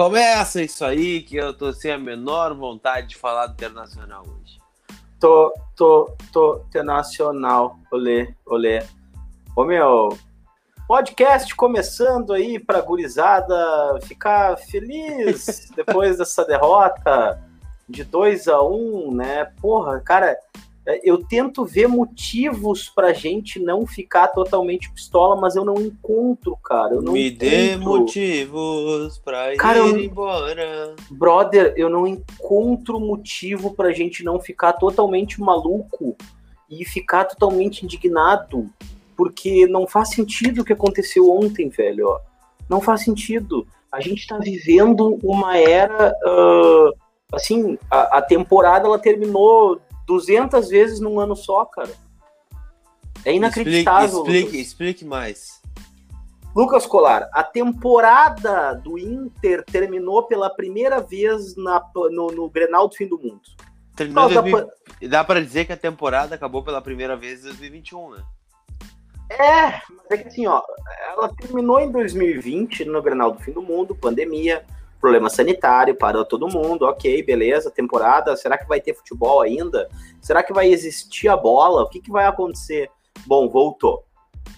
Começa 0.00 0.62
isso 0.62 0.82
aí 0.82 1.20
que 1.20 1.36
eu 1.36 1.52
tô 1.52 1.74
sem 1.74 1.92
a 1.92 1.98
menor 1.98 2.54
vontade 2.54 3.08
de 3.08 3.16
falar 3.18 3.48
do 3.48 3.52
Internacional 3.52 4.22
hoje. 4.22 4.58
Tô, 5.20 5.52
tô, 5.76 6.16
tô 6.32 6.62
internacional, 6.70 7.78
olê, 7.92 8.34
olê. 8.46 8.82
Ô 9.54 9.62
meu, 9.62 10.18
podcast 10.88 11.54
começando 11.54 12.32
aí 12.32 12.58
pra 12.58 12.80
gurizada 12.80 13.54
ficar 14.00 14.56
feliz 14.56 15.70
depois 15.76 16.16
dessa 16.16 16.46
derrota 16.46 17.38
de 17.86 18.02
2 18.02 18.48
a 18.48 18.62
1 18.62 18.72
um, 18.72 19.14
né? 19.14 19.52
Porra, 19.60 20.00
cara, 20.00 20.34
eu 21.02 21.18
tento 21.26 21.64
ver 21.64 21.86
motivos 21.88 22.88
pra 22.88 23.12
gente 23.12 23.58
não 23.58 23.86
ficar 23.86 24.28
totalmente 24.28 24.90
pistola, 24.92 25.36
mas 25.36 25.54
eu 25.56 25.64
não 25.64 25.74
encontro, 25.74 26.56
cara. 26.64 26.94
Eu 26.94 27.02
não 27.02 27.12
Me 27.12 27.28
encontro. 27.28 27.48
dê 27.48 27.76
motivos 27.76 29.18
pra 29.18 29.54
Cara, 29.56 29.78
ir 29.78 29.90
eu- 29.94 30.00
embora. 30.00 30.94
Brother, 31.10 31.74
eu 31.76 31.88
não 31.90 32.06
encontro 32.06 32.98
motivo 32.98 33.74
pra 33.74 33.92
gente 33.92 34.24
não 34.24 34.40
ficar 34.40 34.72
totalmente 34.74 35.40
maluco 35.40 36.16
e 36.70 36.84
ficar 36.84 37.24
totalmente 37.24 37.84
indignado, 37.84 38.66
porque 39.16 39.66
não 39.66 39.86
faz 39.86 40.10
sentido 40.10 40.62
o 40.62 40.64
que 40.64 40.72
aconteceu 40.72 41.30
ontem, 41.30 41.68
velho. 41.68 42.08
ó. 42.08 42.18
Não 42.68 42.80
faz 42.80 43.02
sentido. 43.02 43.66
A 43.92 44.00
gente 44.00 44.26
tá 44.26 44.38
vivendo 44.38 45.18
uma 45.22 45.56
era. 45.58 46.14
ah, 46.24 46.90
assim, 47.32 47.76
a, 47.90 48.18
a 48.18 48.22
temporada 48.22 48.86
ela 48.86 48.98
terminou 48.98 49.80
200 50.10 50.68
vezes 50.68 50.98
num 50.98 51.20
ano 51.20 51.36
só, 51.36 51.64
cara. 51.64 51.92
É 53.24 53.32
inacreditável. 53.32 54.18
Explique, 54.18 54.40
explique, 54.40 54.60
explique 54.60 55.04
mais. 55.04 55.60
Lucas 56.54 56.84
Colar, 56.84 57.30
a 57.32 57.44
temporada 57.44 58.74
do 58.74 58.98
Inter 58.98 59.64
terminou 59.64 60.24
pela 60.24 60.50
primeira 60.50 61.00
vez 61.00 61.54
na, 61.54 61.80
no, 62.10 62.26
no 62.32 62.50
Grenal 62.50 62.88
do 62.88 62.96
Fim 62.96 63.06
do 63.06 63.16
Mundo. 63.16 63.42
Terminou 63.94 64.28
dá 64.28 64.40
2000 64.40 64.68
Dá 65.08 65.22
pra 65.22 65.40
dizer 65.40 65.64
que 65.64 65.72
a 65.72 65.76
temporada 65.76 66.34
acabou 66.34 66.64
pela 66.64 66.82
primeira 66.82 67.16
vez 67.16 67.42
em 67.42 67.48
2021, 67.48 68.10
né? 68.10 68.24
É, 69.30 69.80
mas 69.88 70.10
é 70.10 70.16
que 70.16 70.26
assim, 70.26 70.46
ó, 70.48 70.60
ela 71.12 71.28
terminou 71.36 71.78
em 71.78 71.92
2020 71.92 72.84
no 72.86 73.00
Grenal 73.00 73.30
do 73.30 73.38
Fim 73.38 73.52
do 73.52 73.62
Mundo, 73.62 73.94
pandemia, 73.94 74.66
problema 75.00 75.30
sanitário, 75.30 75.96
parou 75.96 76.24
todo 76.24 76.48
mundo, 76.48 76.82
ok, 76.82 77.22
beleza, 77.22 77.70
temporada, 77.70 78.36
será 78.36 78.58
que 78.58 78.68
vai 78.68 78.80
ter 78.80 78.94
futebol 78.94 79.40
ainda? 79.40 79.88
Será 80.20 80.42
que 80.42 80.52
vai 80.52 80.68
existir 80.68 81.28
a 81.28 81.36
bola? 81.36 81.82
O 81.82 81.88
que, 81.88 82.00
que 82.00 82.10
vai 82.10 82.26
acontecer? 82.26 82.90
Bom, 83.26 83.48
voltou. 83.48 84.04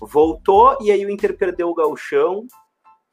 Voltou 0.01 0.77
e 0.81 0.91
aí 0.91 1.07
o 1.07 1.11
Inter 1.11 1.37
perdeu 1.37 1.69
o 1.69 1.75
gauchão, 1.75 2.47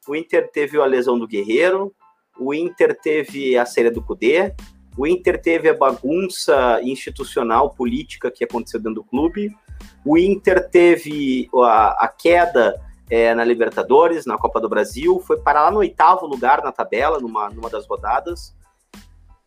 o 0.08 0.16
Inter 0.16 0.50
teve 0.50 0.80
a 0.80 0.86
lesão 0.86 1.18
do 1.18 1.26
Guerreiro, 1.26 1.94
o 2.38 2.52
Inter 2.52 2.98
teve 3.00 3.56
a 3.56 3.64
série 3.64 3.90
do 3.90 4.02
Cudê, 4.02 4.54
o 4.96 5.06
Inter 5.06 5.40
teve 5.40 5.68
a 5.68 5.76
bagunça 5.76 6.80
institucional, 6.82 7.70
política 7.70 8.30
que 8.30 8.44
aconteceu 8.44 8.80
dentro 8.80 9.02
do 9.02 9.04
clube, 9.04 9.54
o 10.04 10.18
Inter 10.18 10.68
teve 10.68 11.48
a, 11.54 12.04
a 12.04 12.08
queda 12.08 12.80
é, 13.10 13.34
na 13.34 13.44
Libertadores, 13.44 14.24
na 14.24 14.38
Copa 14.38 14.60
do 14.60 14.68
Brasil, 14.68 15.20
foi 15.26 15.38
parar 15.38 15.62
lá 15.62 15.70
no 15.70 15.78
oitavo 15.78 16.26
lugar 16.26 16.62
na 16.62 16.70
tabela, 16.70 17.18
numa, 17.18 17.50
numa 17.50 17.68
das 17.68 17.86
rodadas. 17.86 18.54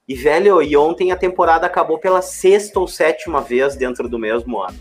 E, 0.07 0.15
velho, 0.15 0.61
e 0.61 0.75
ontem 0.75 1.13
a 1.13 1.15
temporada 1.15 1.65
acabou 1.65 1.97
pela 1.97 2.21
sexta 2.21 2.77
ou 2.79 2.87
sétima 2.87 3.39
vez 3.41 3.77
dentro 3.77 4.09
do 4.09 4.19
mesmo 4.19 4.61
ano. 4.61 4.77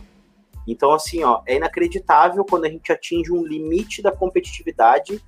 Então, 0.67 0.93
assim, 0.93 1.23
ó, 1.23 1.43
é 1.47 1.57
inacreditável 1.57 2.45
quando 2.45 2.65
a 2.65 2.69
gente 2.69 2.91
atinge 2.93 3.33
um 3.33 3.45
limite 3.45 4.03
da 4.03 4.11
competitividade 4.11 5.23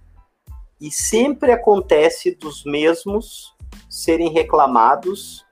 e 0.80 0.90
sempre 0.90 1.52
acontece 1.52 2.34
dos 2.34 2.64
mesmos 2.64 3.54
serem 3.88 4.30
reclamados 4.30 5.44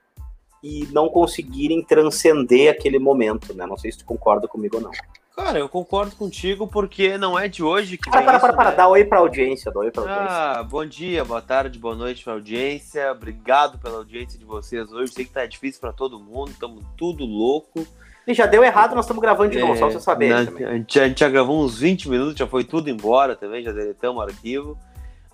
e 0.62 0.86
não 0.92 1.08
conseguirem 1.08 1.82
transcender 1.82 2.72
aquele 2.72 2.98
momento, 2.98 3.54
né? 3.54 3.66
Não 3.66 3.76
sei 3.76 3.90
se 3.90 3.98
tu 3.98 4.04
concorda 4.04 4.46
comigo 4.46 4.76
ou 4.76 4.82
não. 4.82 4.90
Cara, 5.34 5.58
eu 5.58 5.68
concordo 5.68 6.14
contigo 6.14 6.66
porque 6.66 7.16
não 7.16 7.38
é 7.38 7.48
de 7.48 7.62
hoje 7.62 7.96
que 7.96 8.10
Para, 8.10 8.18
vem 8.20 8.26
para, 8.26 8.36
isso, 8.36 8.46
para, 8.46 8.56
para, 8.56 8.70
né? 8.70 8.76
dá 8.76 8.86
oi 8.88 9.04
pra 9.04 9.18
audiência, 9.18 9.72
dá 9.72 9.80
oi 9.80 9.90
pra 9.90 10.02
audiência. 10.02 10.26
Ah, 10.28 10.62
bom 10.62 10.84
dia, 10.84 11.24
boa 11.24 11.40
tarde, 11.40 11.78
boa 11.78 11.94
noite 11.94 12.22
pra 12.22 12.34
audiência. 12.34 13.10
Obrigado 13.12 13.78
pela 13.78 13.96
audiência 13.96 14.38
de 14.38 14.44
vocês 14.44 14.92
hoje. 14.92 15.12
Sei 15.12 15.24
que 15.24 15.32
tá 15.32 15.46
difícil 15.46 15.80
pra 15.80 15.92
todo 15.92 16.20
mundo, 16.20 16.50
estamos 16.50 16.84
tudo 16.98 17.24
louco. 17.24 17.86
E 18.26 18.34
já 18.34 18.44
deu 18.46 18.62
errado, 18.62 18.94
nós 18.94 19.04
estamos 19.06 19.22
gravando 19.22 19.50
de 19.50 19.58
novo, 19.58 19.74
só 19.74 19.86
pra 19.88 19.94
você 19.98 20.00
saber 20.00 20.28
na- 20.28 20.44
também. 20.44 20.64
a, 20.66 20.72
gente, 20.74 21.00
a 21.00 21.08
gente 21.08 21.20
já 21.20 21.28
gravou 21.30 21.64
uns 21.64 21.78
20 21.78 22.08
minutos, 22.10 22.36
já 22.36 22.46
foi 22.46 22.62
tudo 22.62 22.88
embora 22.90 23.34
também, 23.34 23.64
já 23.64 23.72
deletamos 23.72 24.18
o 24.18 24.26
arquivo. 24.26 24.78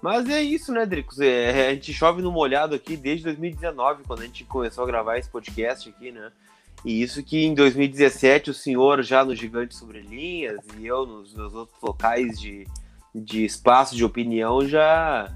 Mas 0.00 0.30
é 0.30 0.40
isso, 0.40 0.72
né, 0.72 0.86
Dricos? 0.86 1.18
É, 1.20 1.68
a 1.68 1.74
gente 1.74 1.92
chove 1.92 2.22
no 2.22 2.30
molhado 2.30 2.72
aqui 2.74 2.96
desde 2.96 3.24
2019, 3.24 4.04
quando 4.06 4.20
a 4.20 4.24
gente 4.24 4.44
começou 4.44 4.84
a 4.84 4.86
gravar 4.86 5.18
esse 5.18 5.28
podcast 5.28 5.88
aqui, 5.90 6.12
né? 6.12 6.30
E 6.84 7.02
isso 7.02 7.22
que 7.22 7.44
em 7.44 7.54
2017 7.54 8.50
o 8.50 8.54
senhor 8.54 9.02
já 9.02 9.24
no 9.24 9.34
Gigante 9.34 9.74
Sobre 9.74 10.00
Linhas 10.00 10.60
e 10.78 10.86
eu 10.86 11.04
nos, 11.04 11.34
nos 11.34 11.54
outros 11.54 11.80
locais 11.82 12.38
de, 12.40 12.66
de 13.14 13.44
espaço 13.44 13.96
de 13.96 14.04
opinião 14.04 14.66
já 14.66 15.32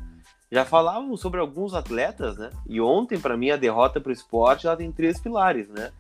já 0.51 0.67
falávamos 0.67 1.19
sobre 1.19 1.41
alguns 1.41 1.73
atletas, 1.73 2.37
né? 2.37 2.51
E 2.69 2.79
ontem, 2.79 3.19
para 3.19 3.39
mim, 3.39 3.51
a 3.51 3.57
derrota 3.57 3.99
para 3.99 4.11
o 4.11 4.13
esporte 4.13 4.67
ela 4.67 4.77
tem 4.77 4.93
três 4.93 5.19
pilares, 5.19 5.67
né? 5.71 5.91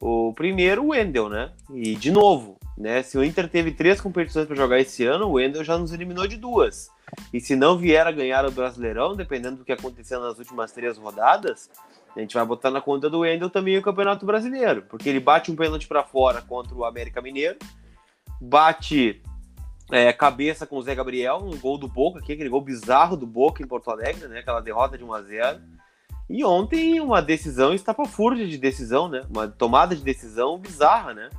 O 0.00 0.32
primeiro, 0.34 0.82
o 0.82 0.88
Wendel, 0.88 1.28
né? 1.28 1.52
E 1.72 1.94
de 1.94 2.10
novo, 2.10 2.58
né? 2.76 3.04
Se 3.04 3.16
o 3.16 3.22
Inter 3.22 3.48
teve 3.48 3.70
três 3.70 4.00
competições 4.00 4.48
para 4.48 4.56
jogar 4.56 4.80
esse 4.80 5.04
ano, 5.04 5.26
o 5.26 5.32
Wendel 5.34 5.62
já 5.62 5.78
nos 5.78 5.92
eliminou 5.92 6.26
de 6.26 6.36
duas. 6.36 6.90
E 7.32 7.40
se 7.40 7.54
não 7.54 7.78
vier 7.78 8.04
a 8.04 8.10
ganhar 8.10 8.44
o 8.44 8.50
Brasileirão, 8.50 9.14
dependendo 9.14 9.58
do 9.58 9.64
que 9.64 9.72
aconteceu 9.72 10.20
nas 10.20 10.38
últimas 10.38 10.72
três 10.72 10.98
rodadas, 10.98 11.70
a 12.16 12.20
gente 12.20 12.34
vai 12.34 12.44
botar 12.44 12.70
na 12.70 12.80
conta 12.80 13.08
do 13.08 13.20
Wendel 13.20 13.50
também 13.50 13.78
o 13.78 13.82
Campeonato 13.82 14.26
Brasileiro, 14.26 14.82
porque 14.82 15.08
ele 15.08 15.20
bate 15.20 15.50
um 15.50 15.56
pênalti 15.56 15.86
para 15.86 16.02
fora 16.02 16.42
contra 16.42 16.74
o 16.74 16.84
América 16.84 17.22
Mineiro, 17.22 17.58
bate 18.40 19.22
é, 19.90 20.12
cabeça 20.12 20.66
com 20.66 20.76
o 20.76 20.82
Zé 20.82 20.94
Gabriel, 20.94 21.38
um 21.38 21.58
gol 21.58 21.76
do 21.76 21.88
Boca, 21.88 22.20
aquele 22.20 22.48
gol 22.48 22.60
bizarro 22.60 23.16
do 23.16 23.26
Boca 23.26 23.62
em 23.62 23.66
Porto 23.66 23.90
Alegre, 23.90 24.28
né? 24.28 24.38
Aquela 24.38 24.60
derrota 24.60 24.96
de 24.96 25.04
1 25.04 25.12
a 25.12 25.22
0 25.22 25.60
E 26.28 26.44
ontem 26.44 27.00
uma 27.00 27.20
decisão 27.20 27.74
estapafúrdia 27.74 28.46
de 28.46 28.56
decisão, 28.56 29.08
né? 29.08 29.24
Uma 29.28 29.48
tomada 29.48 29.94
de 29.94 30.02
decisão 30.02 30.58
bizarra, 30.58 31.12
né? 31.12 31.30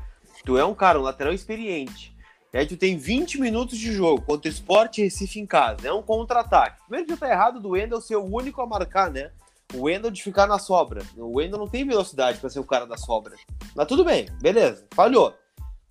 Tu 0.46 0.58
é 0.58 0.66
um 0.66 0.74
cara, 0.74 1.00
um 1.00 1.04
lateral 1.04 1.34
experiente. 1.34 2.16
E 2.54 2.58
aí 2.58 2.66
tu 2.66 2.76
tem 2.76 2.98
20 2.98 3.40
minutos 3.40 3.78
de 3.78 3.94
jogo 3.94 4.22
contra 4.24 4.50
o 4.50 4.54
Sport 4.54 4.98
Recife 4.98 5.40
em 5.40 5.46
casa. 5.46 5.88
É 5.88 5.94
um 5.94 6.02
contra-ataque. 6.02 6.82
Primeiro 6.82 7.08
que 7.08 7.16
tá 7.16 7.30
errado 7.30 7.62
do 7.62 7.70
Wendel 7.70 8.02
ser 8.02 8.18
o 8.18 8.26
único 8.26 8.62
a 8.62 8.68
marcar, 8.68 9.10
né? 9.10 9.32
O 9.74 9.84
Wendel 9.84 10.12
de 10.12 10.24
ficar 10.24 10.48
na 10.48 10.60
sobra. 10.60 11.04
O 11.18 11.38
Wendel 11.38 11.60
não 11.60 11.68
tem 11.68 11.86
velocidade 11.86 12.40
para 12.40 12.50
ser 12.50 12.60
o 12.60 12.66
cara 12.66 12.86
da 12.86 12.98
sobra. 12.98 13.36
Mas 13.76 13.88
tudo 13.88 14.04
bem, 14.04 14.28
beleza. 14.42 14.86
Falhou. 14.94 15.34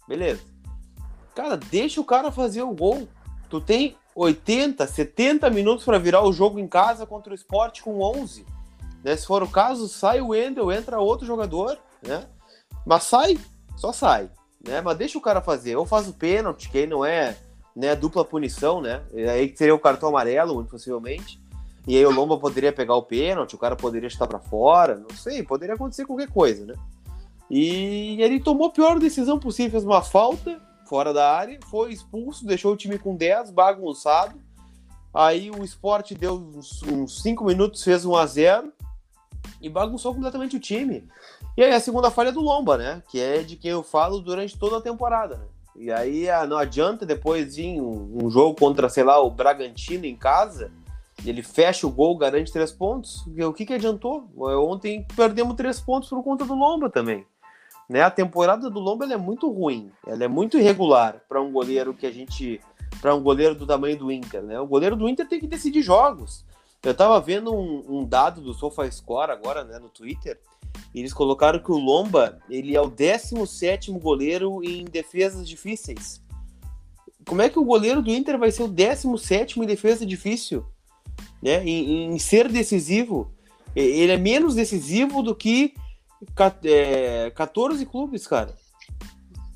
Beleza. 0.06 0.42
Cara, 1.34 1.56
deixa 1.56 2.00
o 2.00 2.04
cara 2.04 2.30
fazer 2.30 2.62
o 2.62 2.74
gol. 2.74 3.08
Tu 3.48 3.60
tem 3.60 3.96
80, 4.14 4.86
70 4.86 5.48
minutos 5.50 5.84
para 5.84 5.98
virar 5.98 6.22
o 6.22 6.32
jogo 6.32 6.58
em 6.58 6.68
casa 6.68 7.06
contra 7.06 7.32
o 7.32 7.34
Sport 7.34 7.80
com 7.80 8.00
11. 8.00 8.44
Né? 9.02 9.16
Se 9.16 9.26
for 9.26 9.42
o 9.42 9.48
caso, 9.48 9.88
sai 9.88 10.20
o 10.20 10.28
Wendel, 10.28 10.70
entra 10.70 11.00
outro 11.00 11.26
jogador, 11.26 11.78
né? 12.02 12.26
Mas 12.86 13.04
sai, 13.04 13.38
só 13.76 13.92
sai, 13.92 14.30
né? 14.64 14.80
Mas 14.80 14.98
deixa 14.98 15.16
o 15.16 15.22
cara 15.22 15.40
fazer. 15.40 15.76
Ou 15.76 15.86
faz 15.86 16.08
o 16.08 16.12
pênalti, 16.12 16.68
que 16.68 16.78
aí 16.78 16.86
não 16.86 17.04
é 17.04 17.36
né, 17.74 17.94
dupla 17.94 18.24
punição, 18.24 18.80
né? 18.80 19.02
E 19.12 19.24
Aí 19.24 19.56
seria 19.56 19.74
o 19.74 19.78
cartão 19.78 20.10
amarelo, 20.10 20.54
muito 20.54 20.70
possivelmente. 20.70 21.39
E 21.86 21.96
aí 21.96 22.04
o 22.04 22.10
Lomba 22.10 22.38
poderia 22.38 22.72
pegar 22.72 22.94
o 22.94 23.02
pênalti, 23.02 23.54
o 23.54 23.58
cara 23.58 23.74
poderia 23.74 24.06
estar 24.06 24.26
para 24.26 24.38
fora, 24.38 24.96
não 24.96 25.16
sei, 25.16 25.42
poderia 25.42 25.74
acontecer 25.74 26.04
qualquer 26.04 26.28
coisa, 26.28 26.66
né? 26.66 26.74
E 27.50 28.22
ele 28.22 28.38
tomou 28.38 28.68
a 28.68 28.70
pior 28.70 28.98
decisão 28.98 29.38
possível, 29.38 29.72
fez 29.72 29.84
uma 29.84 30.02
falta 30.02 30.60
fora 30.86 31.12
da 31.12 31.32
área, 31.32 31.58
foi 31.68 31.92
expulso, 31.92 32.46
deixou 32.46 32.72
o 32.72 32.76
time 32.76 32.98
com 32.98 33.16
10, 33.16 33.50
bagunçado. 33.50 34.40
Aí 35.12 35.50
o 35.50 35.64
Sport 35.64 36.12
deu 36.12 36.34
uns 36.34 37.22
5 37.22 37.44
minutos, 37.44 37.82
fez 37.82 38.04
1 38.04 38.14
a 38.14 38.26
0 38.26 38.72
e 39.60 39.68
bagunçou 39.68 40.14
completamente 40.14 40.56
o 40.56 40.60
time. 40.60 41.08
E 41.56 41.62
aí 41.62 41.72
a 41.72 41.80
segunda 41.80 42.10
falha 42.10 42.28
é 42.28 42.32
do 42.32 42.40
Lomba, 42.40 42.76
né? 42.76 43.02
Que 43.08 43.20
é 43.20 43.42
de 43.42 43.56
quem 43.56 43.72
eu 43.72 43.82
falo 43.82 44.20
durante 44.20 44.56
toda 44.56 44.78
a 44.78 44.80
temporada, 44.80 45.36
né? 45.36 45.44
E 45.76 45.90
aí 45.90 46.28
ah, 46.28 46.46
não 46.46 46.56
adianta 46.56 47.06
depois 47.06 47.56
vir 47.56 47.80
um 47.80 48.28
jogo 48.28 48.54
contra, 48.58 48.88
sei 48.88 49.02
lá, 49.02 49.20
o 49.20 49.30
Bragantino 49.30 50.04
em 50.04 50.16
casa, 50.16 50.70
ele 51.24 51.42
fecha 51.42 51.86
o 51.86 51.90
gol, 51.90 52.16
garante 52.16 52.52
três 52.52 52.72
pontos. 52.72 53.26
O 53.26 53.52
que, 53.52 53.66
que 53.66 53.74
adiantou? 53.74 54.28
Ontem 54.36 55.06
perdemos 55.14 55.54
três 55.56 55.80
pontos 55.80 56.08
por 56.08 56.22
conta 56.22 56.44
do 56.44 56.54
Lomba 56.54 56.88
também. 56.88 57.26
Né? 57.88 58.02
A 58.02 58.10
temporada 58.10 58.70
do 58.70 58.78
Lomba 58.78 59.04
é 59.12 59.16
muito 59.16 59.50
ruim, 59.50 59.90
ela 60.06 60.24
é 60.24 60.28
muito 60.28 60.56
irregular 60.56 61.20
para 61.28 61.42
um 61.42 61.50
goleiro 61.50 61.92
que 61.92 62.06
a 62.06 62.10
gente. 62.12 62.60
para 63.00 63.14
um 63.14 63.22
goleiro 63.22 63.54
do 63.54 63.66
tamanho 63.66 63.98
do 63.98 64.12
Inter, 64.12 64.42
né? 64.42 64.60
O 64.60 64.66
goleiro 64.66 64.94
do 64.94 65.08
Inter 65.08 65.28
tem 65.28 65.40
que 65.40 65.46
decidir 65.46 65.82
jogos. 65.82 66.44
Eu 66.82 66.94
tava 66.94 67.20
vendo 67.20 67.52
um, 67.52 67.84
um 67.88 68.04
dado 68.04 68.40
do 68.40 68.54
SofaScore 68.54 69.32
agora, 69.32 69.64
né, 69.64 69.78
no 69.78 69.90
Twitter, 69.90 70.40
e 70.94 71.00
eles 71.00 71.12
colocaram 71.12 71.58
que 71.58 71.70
o 71.70 71.76
Lomba, 71.76 72.38
ele 72.48 72.74
é 72.74 72.80
o 72.80 72.90
17º 72.90 73.98
goleiro 73.98 74.64
em 74.64 74.84
defesas 74.84 75.46
difíceis. 75.46 76.22
Como 77.26 77.42
é 77.42 77.50
que 77.50 77.58
o 77.58 77.64
goleiro 77.64 78.00
do 78.00 78.10
Inter 78.10 78.38
vai 78.38 78.50
ser 78.50 78.62
o 78.62 78.68
17º 78.68 79.58
em 79.58 79.66
defesa 79.66 80.06
difícil? 80.06 80.64
Né, 81.42 81.64
em, 81.64 82.12
em 82.12 82.18
ser 82.18 82.48
decisivo. 82.50 83.32
Ele 83.74 84.12
é 84.12 84.16
menos 84.16 84.54
decisivo 84.54 85.22
do 85.22 85.34
que 85.34 85.74
é, 86.64 87.30
14 87.30 87.86
clubes, 87.86 88.26
cara. 88.26 88.54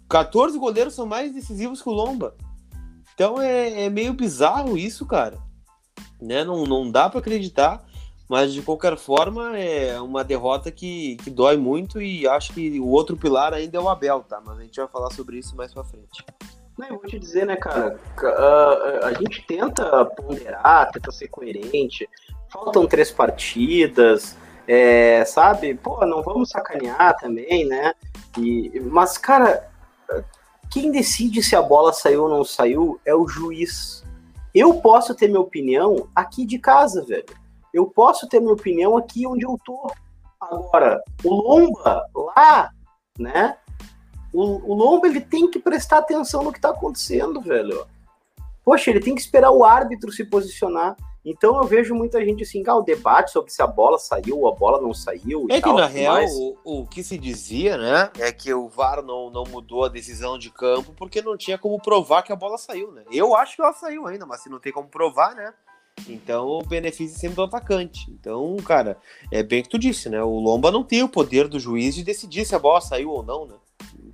14 0.09 0.59
goleiros 0.59 0.95
são 0.95 1.07
mais 1.07 1.33
decisivos 1.33 1.83
que 1.83 1.89
o 1.89 1.93
Lomba. 1.93 2.37
Então 3.15 3.41
é, 3.41 3.85
é 3.85 3.91
meio 3.91 4.13
bizarro 4.13 4.77
isso, 4.77 5.07
cara. 5.07 5.39
Né? 6.21 6.45
Não, 6.45 6.65
não 6.65 6.91
dá 6.91 7.09
para 7.11 7.21
acreditar, 7.21 7.85
mas 8.29 8.53
de 8.53 8.63
qualquer 8.63 8.97
forma 8.97 9.57
é 9.59 10.01
uma 10.01 10.25
derrota 10.25 10.71
que, 10.71 11.17
que 11.17 11.31
dói 11.31 11.57
muito 11.57 12.01
e 12.01 12.27
acho 12.27 12.53
que 12.53 12.81
o 12.81 12.89
outro 12.89 13.17
pilar 13.17 13.53
ainda 13.53 13.77
é 13.77 13.81
o 13.81 13.89
Abel, 13.89 14.23
tá? 14.23 14.41
Mas 14.45 14.59
a 14.59 14.63
gente 14.63 14.77
vai 14.77 14.89
falar 14.89 15.11
sobre 15.11 15.39
isso 15.39 15.57
mais 15.57 15.73
pra 15.73 15.85
frente. 15.85 16.25
Não, 16.79 16.89
eu 16.89 16.97
vou 16.97 17.07
te 17.07 17.19
dizer, 17.19 17.47
né, 17.47 17.57
cara? 17.57 17.99
A, 18.21 19.07
a 19.07 19.13
gente 19.13 19.47
tenta 19.47 20.05
ponderar, 20.05 20.91
tenta 20.91 21.13
ser 21.13 21.29
coerente. 21.29 22.09
Faltam 22.49 22.87
três 22.87 23.11
partidas, 23.11 24.37
é, 24.67 25.25
sabe? 25.25 25.75
Pô, 25.75 26.05
não 26.05 26.23
vamos 26.23 26.51
sacanear 26.51 27.17
também, 27.17 27.65
né? 27.65 27.95
E, 28.39 28.81
mas, 28.81 29.17
cara, 29.17 29.71
quem 30.71 30.91
decide 30.91 31.43
se 31.43 31.55
a 31.55 31.63
bola 31.63 31.93
saiu 31.93 32.25
ou 32.25 32.29
não 32.29 32.45
saiu 32.45 33.01
é 33.05 33.15
o 33.15 33.29
juiz. 33.29 34.05
Eu 34.53 34.75
posso 34.75 35.15
ter 35.15 35.29
minha 35.29 35.41
opinião 35.41 36.09
aqui 36.15 36.45
de 36.45 36.59
casa, 36.59 37.05
velho. 37.05 37.25
Eu 37.73 37.87
posso 37.87 38.29
ter 38.29 38.41
minha 38.41 38.53
opinião 38.53 38.97
aqui 38.97 39.27
onde 39.27 39.45
eu 39.45 39.59
tô. 39.65 39.91
Agora, 40.41 41.03
o 41.25 41.35
Lomba, 41.35 42.05
lá, 42.15 42.71
né? 43.19 43.57
O, 44.35 44.73
o 44.73 44.75
Lomba, 44.75 45.07
ele 45.07 45.21
tem 45.21 45.49
que 45.49 45.61
prestar 45.61 45.99
atenção 45.99 46.43
no 46.43 46.53
que 46.53 46.61
tá 46.61 46.71
acontecendo, 46.71 47.41
velho. 47.41 47.87
Poxa, 48.65 48.91
ele 48.91 48.99
tem 48.99 49.15
que 49.15 49.21
esperar 49.21 49.53
o 49.53 49.65
árbitro 49.65 50.11
se 50.11 50.25
posicionar. 50.25 50.97
Então 51.25 51.57
eu 51.57 51.65
vejo 51.65 51.95
muita 51.95 52.23
gente 52.23 52.43
assim, 52.43 52.63
ah, 52.67 52.75
o 52.75 52.83
debate 52.83 53.31
sobre 53.31 53.51
se 53.51 53.63
a 53.63 53.67
bola 53.67 53.97
saiu 53.97 54.41
ou 54.41 54.49
a 54.49 54.55
bola 54.55 54.81
não 54.81 54.93
saiu. 54.93 55.47
É 55.49 55.55
que 55.55 55.63
tal, 55.63 55.77
na 55.77 55.87
real 55.87 56.23
o, 56.27 56.57
o, 56.65 56.87
que 56.87 57.03
se 57.03 57.17
dizia, 57.17 57.79
né, 57.79 58.11
é 58.19 58.31
que 58.31 58.53
o 58.53 58.69
VAR 58.69 59.03
não, 59.03 59.31
não 59.31 59.45
mudou 59.45 59.85
a 59.85 59.89
decisão 59.89 60.37
de 60.37 60.51
campo 60.51 60.93
porque 60.95 61.23
não 61.23 61.37
tinha 61.37 61.57
como 61.57 61.81
provar 61.81 62.23
que 62.23 62.33
a 62.33 62.37
bola 62.37 62.59
saiu, 62.59 62.93
né? 62.93 63.05
Eu 63.11 63.35
acho 63.35 63.57
que 63.57 63.63
ela 63.63 63.73
saiu 63.73 64.07
ainda, 64.07 64.27
mas 64.27 64.43
se 64.43 64.51
não 64.51 64.59
tem 64.59 64.73
como 64.73 64.89
provar, 64.89 65.35
né? 65.35 65.55
Então 66.09 66.47
o 66.47 66.63
benefício 66.63 67.17
é 67.17 67.19
sempre 67.19 67.37
do 67.37 67.43
atacante. 67.43 68.11
Então, 68.11 68.55
cara, 68.57 68.99
é 69.33 69.43
bem 69.43 69.63
que 69.63 69.69
tu 69.69 69.79
disse, 69.79 70.11
né? 70.11 70.23
O 70.23 70.39
Lomba 70.39 70.71
não 70.71 70.85
tem 70.85 71.03
o 71.03 71.09
poder 71.09 71.49
do 71.49 71.59
juiz 71.59 71.95
de 71.95 72.03
decidir 72.03 72.45
se 72.45 72.55
a 72.55 72.59
bola 72.59 72.83
saiu 72.83 73.11
ou 73.11 73.23
não, 73.23 73.47
né? 73.47 73.55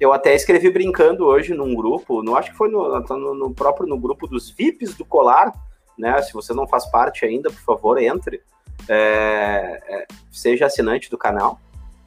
Eu 0.00 0.12
até 0.12 0.34
escrevi 0.34 0.70
brincando 0.70 1.26
hoje 1.26 1.52
num 1.52 1.74
grupo, 1.74 2.22
não 2.22 2.34
acho 2.34 2.50
que 2.50 2.56
foi 2.56 2.70
no, 2.70 2.98
no, 3.00 3.34
no 3.34 3.54
próprio 3.54 3.86
no 3.86 3.98
grupo 3.98 4.26
dos 4.26 4.50
VIPs 4.50 4.94
do 4.94 5.04
Colar 5.04 5.52
né? 6.00 6.20
Se 6.22 6.32
você 6.32 6.54
não 6.54 6.66
faz 6.66 6.86
parte 6.86 7.24
ainda, 7.24 7.50
por 7.50 7.60
favor, 7.60 7.98
entre. 7.98 8.42
É, 8.88 9.82
é, 9.86 10.06
seja 10.32 10.66
assinante 10.66 11.10
do 11.10 11.18
canal. 11.18 11.60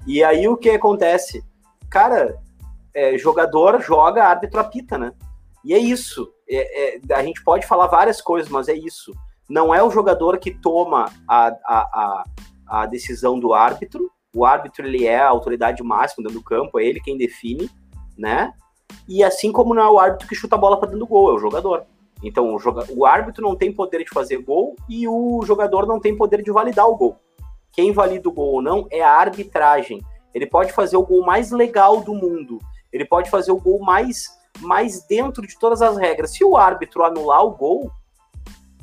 E 0.08 0.24
aí 0.24 0.48
o 0.48 0.58
que 0.58 0.72
acontece? 0.72 1.46
Cara, 1.90 2.36
é, 2.94 3.18
jogador 3.18 3.80
joga, 3.82 4.26
árbitro 4.26 4.60
apita, 4.60 4.98
né? 4.98 5.14
E 5.64 5.74
é 5.74 5.78
isso. 5.78 6.34
É, 6.50 6.96
é, 6.96 7.14
a 7.14 7.24
gente 7.24 7.44
pode 7.44 7.68
falar 7.68 7.88
várias 7.88 8.20
coisas, 8.20 8.50
mas 8.50 8.68
é 8.68 8.74
isso. 8.74 9.14
Não 9.48 9.74
é 9.74 9.84
o 9.84 9.92
jogador 9.92 10.40
que 10.40 10.52
toma 10.52 11.06
a, 11.28 11.48
a, 11.48 11.54
a, 11.68 12.24
a 12.68 12.86
decisão 12.88 13.40
do 13.40 13.54
árbitro. 13.54 14.12
O 14.36 14.44
árbitro 14.46 14.86
ele 14.86 15.06
é 15.06 15.20
a 15.20 15.30
autoridade 15.30 15.84
máxima 15.84 16.28
do 16.30 16.42
campo, 16.42 16.80
é 16.80 16.86
ele 16.86 17.00
quem 17.00 17.16
define, 17.16 17.70
né? 18.18 18.54
E 19.08 19.24
assim 19.24 19.52
como 19.52 19.74
não 19.74 19.84
é 19.84 19.90
o 19.90 20.00
árbitro 20.00 20.28
que 20.28 20.36
chuta 20.36 20.56
a 20.56 20.60
bola 20.60 20.78
para 20.78 20.88
dentro 20.88 21.00
do 21.00 21.08
gol, 21.08 21.32
é 21.32 21.34
o 21.34 21.40
jogador. 21.40 21.86
Então, 22.24 22.56
o, 22.56 22.60
joga... 22.60 22.86
o 22.90 23.06
árbitro 23.06 23.44
não 23.44 23.56
tem 23.56 23.72
poder 23.72 24.04
de 24.04 24.10
fazer 24.10 24.38
gol 24.38 24.76
e 24.88 25.08
o 25.08 25.42
jogador 25.46 25.86
não 25.86 26.00
tem 26.00 26.16
poder 26.16 26.42
de 26.42 26.52
validar 26.52 26.88
o 26.88 26.96
gol. 26.96 27.20
Quem 27.72 27.92
valida 27.92 28.30
o 28.30 28.32
gol 28.32 28.54
ou 28.54 28.62
não 28.62 28.88
é 28.90 29.02
a 29.02 29.12
arbitragem. 29.12 30.02
Ele 30.34 30.46
pode 30.46 30.72
fazer 30.72 30.96
o 30.96 31.06
gol 31.06 31.26
mais 31.26 31.52
legal 31.52 32.02
do 32.02 32.14
mundo. 32.14 32.60
Ele 32.92 33.04
pode 33.04 33.30
fazer 33.30 33.52
o 33.52 33.60
gol 33.60 33.80
mais, 33.80 34.40
mais 34.62 35.06
dentro 35.06 35.46
de 35.46 35.58
todas 35.60 35.82
as 35.82 35.98
regras. 35.98 36.32
Se 36.32 36.46
o 36.46 36.56
árbitro 36.56 37.04
anular 37.04 37.44
o 37.44 37.52
gol, 37.52 37.92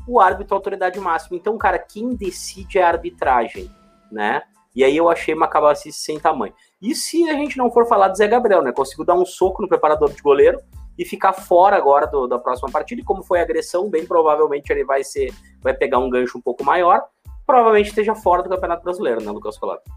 o 0.07 0.21
árbitro 0.21 0.55
é 0.55 0.57
a 0.57 0.59
autoridade 0.59 1.01
máxima. 1.01 1.37
Então, 1.37 1.57
cara, 1.57 1.79
quem 1.79 2.15
decide 2.15 2.79
é 2.79 2.83
a 2.83 2.89
arbitragem, 2.89 3.71
né? 4.11 4.43
E 4.75 4.85
aí 4.85 4.97
eu 4.97 5.09
achei 5.09 5.35
uma 5.35 5.49
cabacice 5.49 6.01
sem 6.01 6.19
tamanho. 6.19 6.55
E 6.81 6.95
se 6.95 7.29
a 7.29 7.35
gente 7.35 7.57
não 7.59 7.71
for 7.71 7.87
falar 7.87 8.09
do 8.09 8.17
Zé 8.17 8.29
Gabriel, 8.29 8.63
né? 8.63 8.73
Conseguiu 8.73 9.05
dar 9.05 9.15
um 9.15 9.27
soco 9.27 9.63
no 9.63 9.69
preparador 9.69 10.13
de 10.13 10.23
goleiro, 10.23 10.61
e 11.01 11.05
ficar 11.05 11.33
fora 11.33 11.79
agora 11.79 12.07
do, 12.07 12.27
da 12.27 12.39
próxima 12.39 12.71
partida. 12.71 13.01
E 13.01 13.05
como 13.05 13.23
foi 13.23 13.41
agressão, 13.41 13.89
bem 13.89 14.05
provavelmente 14.05 14.71
ele 14.71 14.85
vai 14.85 15.03
ser, 15.03 15.33
vai 15.63 15.73
pegar 15.73 15.99
um 15.99 16.11
gancho 16.11 16.37
um 16.37 16.43
pouco 16.43 16.63
maior. 16.63 17.03
Provavelmente 17.47 17.89
esteja 17.89 18.15
fora 18.15 18.43
do 18.43 18.51
Campeonato 18.51 18.85
Brasileiro, 18.85 19.23
né, 19.23 19.31
Lucas 19.31 19.57
Colato? 19.57 19.91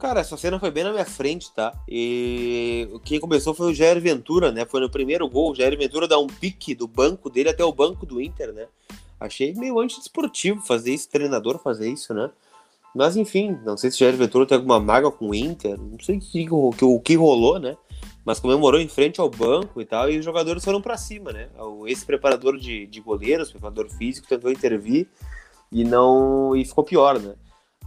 Cara, 0.00 0.20
essa 0.20 0.36
cena 0.36 0.58
foi 0.58 0.72
bem 0.72 0.82
na 0.82 0.90
minha 0.90 1.04
frente, 1.04 1.54
tá? 1.54 1.72
E 1.88 3.00
quem 3.04 3.20
começou 3.20 3.54
foi 3.54 3.70
o 3.70 3.74
Jair 3.74 4.00
Ventura, 4.00 4.50
né? 4.50 4.66
Foi 4.66 4.80
no 4.80 4.90
primeiro 4.90 5.28
gol. 5.28 5.52
O 5.52 5.54
Jair 5.54 5.78
Ventura 5.78 6.08
dá 6.08 6.18
um 6.18 6.26
pique 6.26 6.74
do 6.74 6.88
banco 6.88 7.30
dele 7.30 7.50
até 7.50 7.64
o 7.64 7.72
banco 7.72 8.04
do 8.04 8.20
Inter, 8.20 8.52
né? 8.52 8.66
Achei 9.20 9.54
meio 9.54 9.78
antidesportivo 9.78 10.60
fazer 10.60 10.92
isso, 10.92 11.08
treinador 11.08 11.60
fazer 11.60 11.88
isso, 11.88 12.12
né? 12.12 12.30
Mas 12.96 13.16
enfim, 13.16 13.58
não 13.64 13.76
sei 13.76 13.90
se 13.90 13.98
Jair 13.98 14.16
Ventura 14.16 14.46
tem 14.46 14.56
alguma 14.56 14.80
mágoa 14.80 15.12
com 15.12 15.30
o 15.30 15.34
Inter, 15.34 15.78
não 15.78 15.98
sei 16.00 16.16
o 16.50 16.70
que, 16.70 16.84
o 16.84 17.00
que 17.00 17.14
rolou, 17.14 17.58
né? 17.58 17.76
mas 18.26 18.40
comemorou 18.40 18.80
em 18.80 18.88
frente 18.88 19.20
ao 19.20 19.30
banco 19.30 19.80
e 19.80 19.84
tal, 19.84 20.10
e 20.10 20.18
os 20.18 20.24
jogadores 20.24 20.64
foram 20.64 20.82
para 20.82 20.96
cima, 20.96 21.32
né? 21.32 21.48
Esse 21.86 22.04
preparador 22.04 22.58
de, 22.58 22.84
de 22.84 23.00
goleiros, 23.00 23.52
preparador 23.52 23.88
físico, 23.88 24.26
tentou 24.26 24.50
intervir 24.50 25.08
e 25.70 25.84
não 25.84 26.56
e 26.56 26.64
ficou 26.64 26.82
pior, 26.82 27.20
né? 27.20 27.36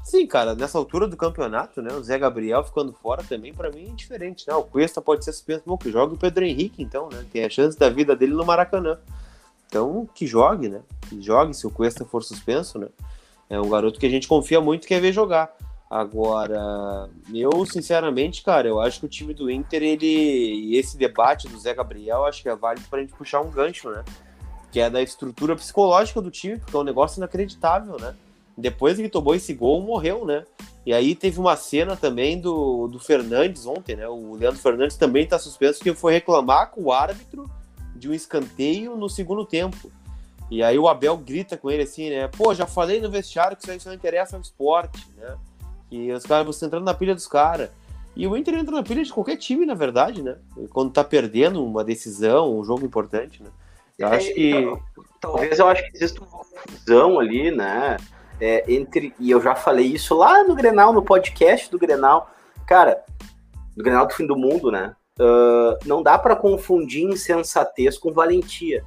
Sim, 0.01 0.25
cara, 0.25 0.55
nessa 0.55 0.77
altura 0.77 1.09
do 1.09 1.17
campeonato, 1.17 1.81
né? 1.81 1.93
O 1.93 2.01
Zé 2.01 2.17
Gabriel 2.17 2.63
ficando 2.63 2.93
fora 2.93 3.21
também, 3.21 3.53
para 3.53 3.69
mim, 3.69 3.89
é 3.91 3.93
diferente, 3.93 4.47
né? 4.47 4.55
O 4.55 4.63
Cuesta 4.63 5.01
pode 5.01 5.25
ser 5.25 5.33
suspenso, 5.33 5.63
bom, 5.65 5.77
que 5.77 5.91
jogue 5.91 6.13
o 6.13 6.17
Pedro 6.17 6.45
Henrique, 6.45 6.81
então, 6.81 7.09
né? 7.09 7.25
Tem 7.29 7.43
a 7.43 7.49
chance 7.49 7.77
da 7.77 7.89
vida 7.89 8.15
dele 8.15 8.31
no 8.31 8.45
Maracanã. 8.45 8.97
Então, 9.67 10.07
que 10.15 10.25
jogue, 10.25 10.69
né? 10.69 10.81
Que 11.09 11.21
jogue 11.21 11.53
se 11.53 11.67
o 11.67 11.69
Cuesta 11.69 12.05
for 12.05 12.23
suspenso, 12.23 12.79
né? 12.79 12.87
É 13.49 13.59
um 13.59 13.67
garoto 13.67 13.99
que 13.99 14.05
a 14.05 14.09
gente 14.09 14.27
confia 14.27 14.61
muito 14.61 14.85
e 14.85 14.87
quer 14.87 15.01
ver 15.01 15.11
jogar. 15.11 15.51
Agora, 15.89 17.09
eu 17.33 17.65
sinceramente, 17.65 18.43
cara, 18.43 18.67
eu 18.67 18.79
acho 18.79 18.99
que 18.99 19.05
o 19.07 19.09
time 19.09 19.33
do 19.33 19.49
Inter, 19.49 19.81
ele. 19.81 20.05
E 20.05 20.77
esse 20.77 20.95
debate 20.95 21.47
do 21.47 21.57
Zé 21.57 21.73
Gabriel, 21.73 22.25
acho 22.25 22.43
que 22.43 22.49
é 22.49 22.55
válido 22.55 22.85
pra 22.87 22.99
gente 22.99 23.13
puxar 23.13 23.41
um 23.41 23.49
gancho, 23.49 23.89
né? 23.89 24.03
Que 24.71 24.79
é 24.79 24.89
da 24.89 25.01
estrutura 25.01 25.55
psicológica 25.55 26.21
do 26.21 26.29
time, 26.29 26.59
porque 26.59 26.75
é 26.75 26.79
um 26.79 26.83
negócio 26.83 27.19
inacreditável, 27.19 27.97
né? 27.99 28.13
Depois 28.55 28.97
que 28.97 29.09
tomou 29.09 29.33
esse 29.33 29.51
gol, 29.53 29.81
morreu, 29.81 30.25
né? 30.25 30.45
E 30.85 30.93
aí 30.93 31.15
teve 31.15 31.39
uma 31.39 31.55
cena 31.55 31.95
também 31.95 32.39
do, 32.39 32.87
do 32.87 32.99
Fernandes 32.99 33.65
ontem, 33.65 33.95
né? 33.95 34.07
O 34.07 34.35
Leandro 34.35 34.59
Fernandes 34.59 34.95
também 34.95 35.25
tá 35.25 35.39
suspenso 35.39 35.79
porque 35.79 35.95
foi 35.95 36.13
reclamar 36.13 36.69
com 36.69 36.83
o 36.83 36.91
árbitro 36.91 37.49
de 37.95 38.07
um 38.07 38.13
escanteio 38.13 38.95
no 38.95 39.09
segundo 39.09 39.43
tempo. 39.43 39.91
E 40.49 40.63
aí 40.63 40.79
o 40.79 40.87
Abel 40.87 41.15
grita 41.17 41.57
com 41.57 41.69
ele 41.69 41.83
assim, 41.83 42.09
né? 42.09 42.27
Pô, 42.27 42.53
já 42.53 42.65
falei 42.65 42.99
no 42.99 43.09
vestiário 43.09 43.55
que 43.55 43.69
isso 43.71 43.87
não 43.87 43.95
interessa 43.95 44.35
ao 44.35 44.41
esporte, 44.41 45.07
né? 45.17 45.37
E 45.91 46.11
os 46.11 46.25
caras, 46.25 46.45
você 46.45 46.65
entrando 46.65 46.85
na 46.85 46.93
pilha 46.93 47.13
dos 47.13 47.27
caras. 47.27 47.69
E 48.15 48.27
o 48.27 48.35
Inter 48.35 48.55
entra 48.55 48.75
na 48.75 48.83
pilha 48.83 49.03
de 49.03 49.13
qualquer 49.13 49.37
time, 49.37 49.65
na 49.65 49.73
verdade, 49.73 50.21
né? 50.21 50.37
Quando 50.71 50.91
tá 50.91 51.03
perdendo 51.03 51.63
uma 51.63 51.83
decisão, 51.83 52.59
um 52.59 52.63
jogo 52.63 52.85
importante, 52.85 53.41
né? 53.41 53.49
Eu 53.97 54.07
é, 54.07 54.15
acho 54.15 54.33
que. 54.33 54.51
Então, 54.51 54.81
talvez 55.19 55.59
eu 55.59 55.67
acho 55.67 55.83
que 55.83 55.97
existe 55.97 56.19
uma 56.19 56.27
confusão 56.27 57.19
ali, 57.19 57.51
né? 57.51 57.97
É, 58.41 58.71
entre. 58.71 59.13
E 59.19 59.29
eu 59.29 59.41
já 59.41 59.55
falei 59.55 59.85
isso 59.85 60.15
lá 60.15 60.43
no 60.43 60.55
Grenal, 60.55 60.91
no 60.91 61.03
podcast 61.03 61.69
do 61.69 61.77
Grenal. 61.77 62.29
Cara, 62.65 63.03
do 63.75 63.83
Grenal 63.83 64.07
do 64.07 64.13
Fim 64.13 64.25
do 64.25 64.35
Mundo, 64.35 64.71
né? 64.71 64.95
Uh, 65.19 65.77
não 65.85 66.01
dá 66.01 66.17
para 66.17 66.35
confundir 66.35 67.03
insensatez 67.03 67.97
com 67.97 68.13
valentia. 68.13 68.83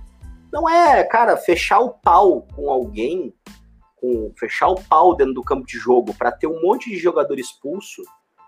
Não 0.52 0.68
é, 0.68 1.02
cara, 1.04 1.37
fechar 1.37 1.80
o 1.80 1.90
pau 1.90 2.47
com 2.54 2.71
alguém 2.71 3.35
com 4.02 4.32
fechar 4.37 4.66
o 4.66 4.75
pau 4.75 5.14
dentro 5.14 5.35
do 5.35 5.44
campo 5.44 5.64
de 5.64 5.78
jogo 5.78 6.12
para 6.12 6.32
ter 6.32 6.49
um 6.49 6.61
monte 6.61 6.90
de 6.90 6.99
jogador 6.99 7.38
expulso, 7.38 8.02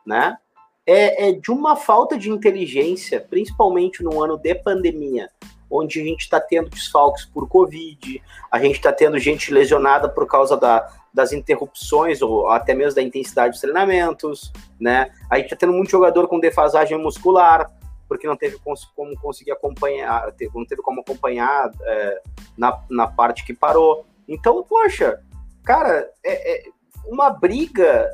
né? 0.04 0.36
É, 0.84 1.28
é, 1.28 1.32
de 1.32 1.50
uma 1.50 1.76
falta 1.76 2.18
de 2.18 2.28
inteligência, 2.28 3.20
principalmente 3.20 4.02
no 4.02 4.22
ano 4.22 4.36
de 4.36 4.54
pandemia, 4.54 5.30
onde 5.70 6.00
a 6.00 6.04
gente 6.04 6.22
está 6.22 6.38
tendo 6.38 6.68
desfalques 6.68 7.24
por 7.24 7.48
Covid, 7.48 8.20
a 8.50 8.58
gente 8.58 8.76
está 8.76 8.92
tendo 8.92 9.18
gente 9.18 9.50
lesionada 9.50 10.08
por 10.08 10.26
causa 10.26 10.56
da, 10.58 10.86
das 11.12 11.32
interrupções 11.32 12.20
ou 12.20 12.50
até 12.50 12.74
mesmo 12.74 12.96
da 12.96 13.02
intensidade 13.02 13.52
dos 13.52 13.60
treinamentos, 13.60 14.52
né? 14.78 15.10
A 15.30 15.36
gente 15.36 15.46
está 15.46 15.56
tendo 15.56 15.72
muito 15.72 15.90
jogador 15.90 16.28
com 16.28 16.38
defasagem 16.38 16.98
muscular, 16.98 17.70
porque 18.14 18.28
não 18.28 18.36
teve 18.36 18.60
como 18.94 19.18
conseguir 19.20 19.50
acompanhar, 19.50 20.32
não 20.54 20.64
teve 20.64 20.82
como 20.82 21.00
acompanhar 21.00 21.68
é, 21.82 22.22
na, 22.56 22.80
na 22.88 23.08
parte 23.08 23.44
que 23.44 23.52
parou. 23.52 24.06
Então, 24.28 24.62
poxa, 24.62 25.20
cara, 25.64 26.08
é, 26.22 26.68
é, 26.68 26.70
uma 27.04 27.28
briga 27.28 28.08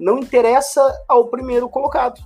não 0.00 0.18
interessa 0.18 0.82
ao 1.06 1.28
primeiro 1.28 1.68
colocado. 1.68 2.20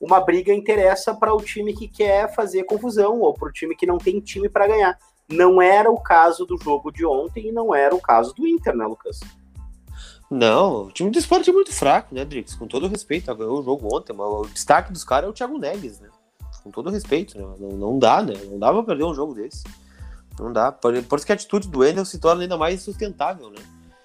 Uma 0.00 0.18
briga 0.18 0.50
interessa 0.50 1.14
para 1.14 1.34
o 1.34 1.42
time 1.42 1.74
que 1.74 1.86
quer 1.86 2.34
fazer 2.34 2.64
confusão 2.64 3.20
ou 3.20 3.34
para 3.34 3.50
o 3.50 3.52
time 3.52 3.76
que 3.76 3.84
não 3.84 3.98
tem 3.98 4.18
time 4.18 4.48
para 4.48 4.66
ganhar. 4.66 4.98
Não 5.28 5.60
era 5.60 5.90
o 5.90 6.00
caso 6.00 6.46
do 6.46 6.56
jogo 6.56 6.90
de 6.90 7.04
ontem 7.04 7.48
e 7.48 7.52
não 7.52 7.74
era 7.74 7.94
o 7.94 8.00
caso 8.00 8.34
do 8.34 8.48
Inter, 8.48 8.74
né, 8.74 8.86
Lucas? 8.86 9.20
Não, 10.30 10.86
o 10.86 10.90
time 10.90 11.10
do 11.10 11.18
esporte 11.18 11.50
é 11.50 11.52
muito 11.52 11.70
fraco, 11.70 12.14
né, 12.14 12.24
Drix? 12.24 12.54
Com 12.54 12.66
todo 12.66 12.88
respeito, 12.88 13.32
ganhou 13.34 13.60
o 13.60 13.62
jogo 13.62 13.94
ontem, 13.94 14.14
mas 14.14 14.26
o 14.26 14.46
destaque 14.46 14.90
dos 14.90 15.04
caras 15.04 15.26
é 15.26 15.30
o 15.30 15.34
Thiago 15.34 15.58
Neves, 15.58 16.00
né? 16.00 16.08
Com 16.62 16.70
todo 16.70 16.90
respeito, 16.90 17.38
né? 17.38 17.44
Não, 17.58 17.70
não 17.70 17.98
dá, 17.98 18.22
né? 18.22 18.34
Não 18.50 18.58
dá 18.58 18.72
pra 18.72 18.82
perder 18.82 19.04
um 19.04 19.14
jogo 19.14 19.34
desse. 19.34 19.64
Não 20.38 20.52
dá. 20.52 20.72
Por, 20.72 21.02
por 21.04 21.16
isso 21.16 21.26
que 21.26 21.32
a 21.32 21.34
atitude 21.34 21.68
do 21.68 21.80
Wendel 21.80 22.04
se 22.04 22.18
torna 22.18 22.42
ainda 22.42 22.56
mais 22.56 22.82
sustentável, 22.82 23.50
né? 23.50 23.62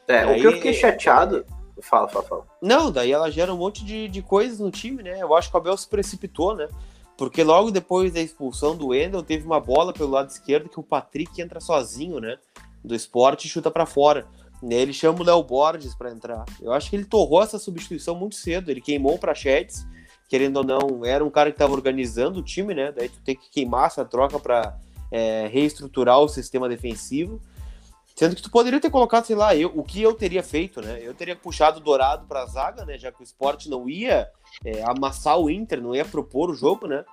É, 0.08 0.26
o 0.26 0.36
que 0.36 0.48
eu 0.48 0.54
fiquei 0.54 0.74
chateado. 0.74 1.46
Fala, 1.82 2.08
fala, 2.08 2.26
fala. 2.26 2.46
Não, 2.62 2.92
daí 2.92 3.12
ela 3.12 3.30
gera 3.30 3.54
um 3.54 3.58
monte 3.58 3.86
de, 3.86 4.08
de 4.08 4.22
coisas 4.22 4.60
no 4.60 4.72
time, 4.72 5.04
né? 5.04 5.22
Eu 5.22 5.36
acho 5.36 5.50
que 5.50 5.56
o 5.56 5.60
Abel 5.60 5.78
se 5.78 5.88
precipitou, 5.88 6.56
né? 6.56 6.68
Porque 7.18 7.44
logo 7.44 7.72
depois 7.72 8.14
da 8.14 8.20
expulsão 8.20 8.76
do 8.76 8.88
Wendel, 8.88 9.24
teve 9.24 9.46
uma 9.46 9.60
bola 9.60 9.94
pelo 9.94 10.12
lado 10.12 10.30
esquerdo 10.30 10.70
que 10.70 10.80
o 10.80 10.84
Patrick 10.84 11.42
entra 11.42 11.60
sozinho, 11.60 12.20
né? 12.20 12.38
Do 12.84 12.96
esporte 12.96 13.46
e 13.46 13.50
chuta 13.50 13.70
para 13.70 13.86
fora. 13.86 14.26
Ele 14.64 14.94
chama 14.94 15.22
o 15.22 15.24
Léo 15.24 15.44
Borges 15.44 15.94
para 15.94 16.12
entrar. 16.12 16.46
Eu 16.62 16.72
acho 16.72 16.90
que 16.90 16.96
ele 16.96 17.06
torrou 17.06 17.44
essa 17.44 17.60
substituição 17.60 18.16
muito 18.16 18.36
cedo. 18.36 18.72
Ele 18.72 18.82
queimou 18.82 19.16
o 19.16 19.20
Prachetes, 19.20 19.86
querendo 20.28 20.58
ou 20.58 20.64
não, 20.64 21.06
era 21.06 21.24
um 21.24 21.30
cara 21.30 21.50
que 21.52 21.56
estava 21.56 21.74
organizando 21.74 22.40
o 22.40 22.44
time, 22.44 22.74
né? 22.74 22.92
Daí 22.92 23.10
tu 23.10 23.20
tem 23.22 23.36
que 23.36 23.50
queimar 23.50 23.88
essa 23.88 24.04
troca 24.04 24.40
para 24.40 24.78
é, 25.12 25.48
reestruturar 25.48 26.20
o 26.20 26.28
sistema 26.28 26.68
defensivo. 26.68 27.42
Sendo 28.16 28.36
que 28.36 28.42
tu 28.42 28.50
poderia 28.50 28.80
ter 28.80 28.90
colocado, 28.90 29.26
sei 29.26 29.36
lá, 29.36 29.56
eu, 29.56 29.72
o 29.76 29.84
que 29.84 30.02
eu 30.02 30.14
teria 30.14 30.42
feito, 30.42 30.82
né? 30.82 31.00
Eu 31.02 31.14
teria 31.14 31.36
puxado 31.36 31.80
o 31.80 31.84
Dourado 31.84 32.26
para 32.26 32.42
a 32.42 32.46
zaga, 32.48 32.84
né? 32.84 32.98
Já 32.98 33.12
que 33.12 33.22
o 33.22 33.24
esporte 33.24 33.70
não 33.70 33.88
ia 33.88 34.28
é, 34.66 34.84
amassar 34.84 35.40
o 35.40 35.50
Inter, 35.50 35.82
não 35.82 35.96
ia 35.96 36.04
propor 36.04 36.50
o 36.50 36.56
jogo, 36.56 36.88
né? 36.88 37.06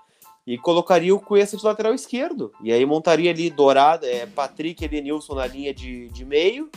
E 0.47 0.59
colocaria 0.59 1.15
o 1.15 1.21
Cuesta 1.21 1.57
de 1.57 1.65
lateral 1.65 1.95
esquerdo. 1.95 2.53
E 2.63 2.73
aí 2.73 2.85
montaria 2.87 3.31
ali 3.31 3.51
Dourado, 3.51 4.07
é, 4.07 4.27
Patrick 4.27 4.83
e 4.83 4.87
Edenilson 4.87 5.35
na 5.35 5.47
linha 5.47 5.75
de, 5.75 6.09
de 6.09 6.25
meio 6.25 6.71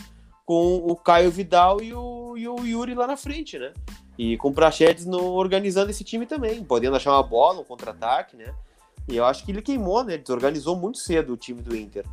com 0.45 0.77
o 0.77 0.95
Caio 0.95 1.31
Vidal 1.31 1.81
e 1.81 1.93
o, 1.93 2.37
e 2.37 2.47
o 2.47 2.65
Yuri 2.65 2.95
lá 2.95 3.05
na 3.07 3.17
frente, 3.17 3.59
né? 3.59 3.73
E 4.17 4.35
com 4.37 4.49
o 4.49 4.53
Prachedes 4.53 5.05
no, 5.05 5.21
organizando 5.33 5.91
esse 5.91 6.03
time 6.03 6.25
também, 6.25 6.63
podendo 6.63 6.95
achar 6.95 7.11
uma 7.11 7.23
bola, 7.23 7.61
um 7.61 7.63
contra-ataque, 7.63 8.35
né? 8.35 8.53
E 9.07 9.15
eu 9.15 9.25
acho 9.25 9.45
que 9.45 9.51
ele 9.51 9.61
queimou, 9.61 10.03
né? 10.03 10.17
Desorganizou 10.17 10.75
muito 10.75 10.97
cedo 10.97 11.33
o 11.33 11.37
time 11.37 11.61
do 11.61 11.75
Inter. 11.75 12.05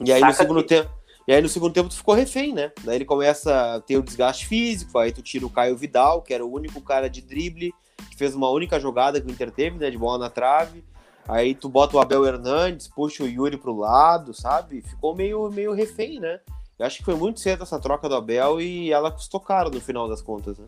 E 0.00 0.12
aí 0.12 0.20
Saca 0.20 0.32
no 0.32 0.38
segundo 0.38 0.62
que... 0.62 0.68
tempo. 0.68 0.90
E 1.26 1.32
aí 1.32 1.40
no 1.40 1.48
segundo 1.48 1.72
tempo 1.72 1.88
tu 1.88 1.96
ficou 1.96 2.14
refém, 2.14 2.52
né? 2.52 2.72
Daí 2.82 2.96
ele 2.96 3.04
começa 3.04 3.76
a 3.76 3.80
ter 3.80 3.96
o 3.96 4.02
desgaste 4.02 4.46
físico, 4.46 4.98
aí 4.98 5.12
tu 5.12 5.22
tira 5.22 5.46
o 5.46 5.50
Caio 5.50 5.76
Vidal, 5.76 6.20
que 6.20 6.34
era 6.34 6.44
o 6.44 6.52
único 6.52 6.80
cara 6.80 7.08
de 7.08 7.22
drible, 7.22 7.72
que 8.10 8.16
fez 8.16 8.34
uma 8.34 8.50
única 8.50 8.78
jogada 8.78 9.20
que 9.20 9.26
o 9.26 9.30
Inter 9.30 9.50
teve, 9.50 9.78
né? 9.78 9.90
De 9.90 9.98
bola 9.98 10.18
na 10.18 10.30
trave. 10.30 10.84
Aí 11.26 11.54
tu 11.54 11.68
bota 11.68 11.96
o 11.96 12.00
Abel 12.00 12.26
Hernandes, 12.26 12.88
puxa 12.88 13.22
o 13.22 13.28
Yuri 13.28 13.56
pro 13.56 13.76
lado, 13.76 14.34
sabe? 14.34 14.82
Ficou 14.82 15.14
meio, 15.14 15.48
meio 15.50 15.72
refém, 15.72 16.18
né? 16.18 16.40
Eu 16.78 16.86
acho 16.86 16.98
que 16.98 17.04
foi 17.04 17.14
muito 17.14 17.38
cedo 17.38 17.62
essa 17.62 17.78
troca 17.78 18.08
do 18.08 18.16
Abel 18.16 18.60
e 18.60 18.92
ela 18.92 19.10
custou 19.10 19.38
caro 19.38 19.70
no 19.70 19.80
final 19.80 20.08
das 20.08 20.20
contas, 20.20 20.58
né? 20.58 20.66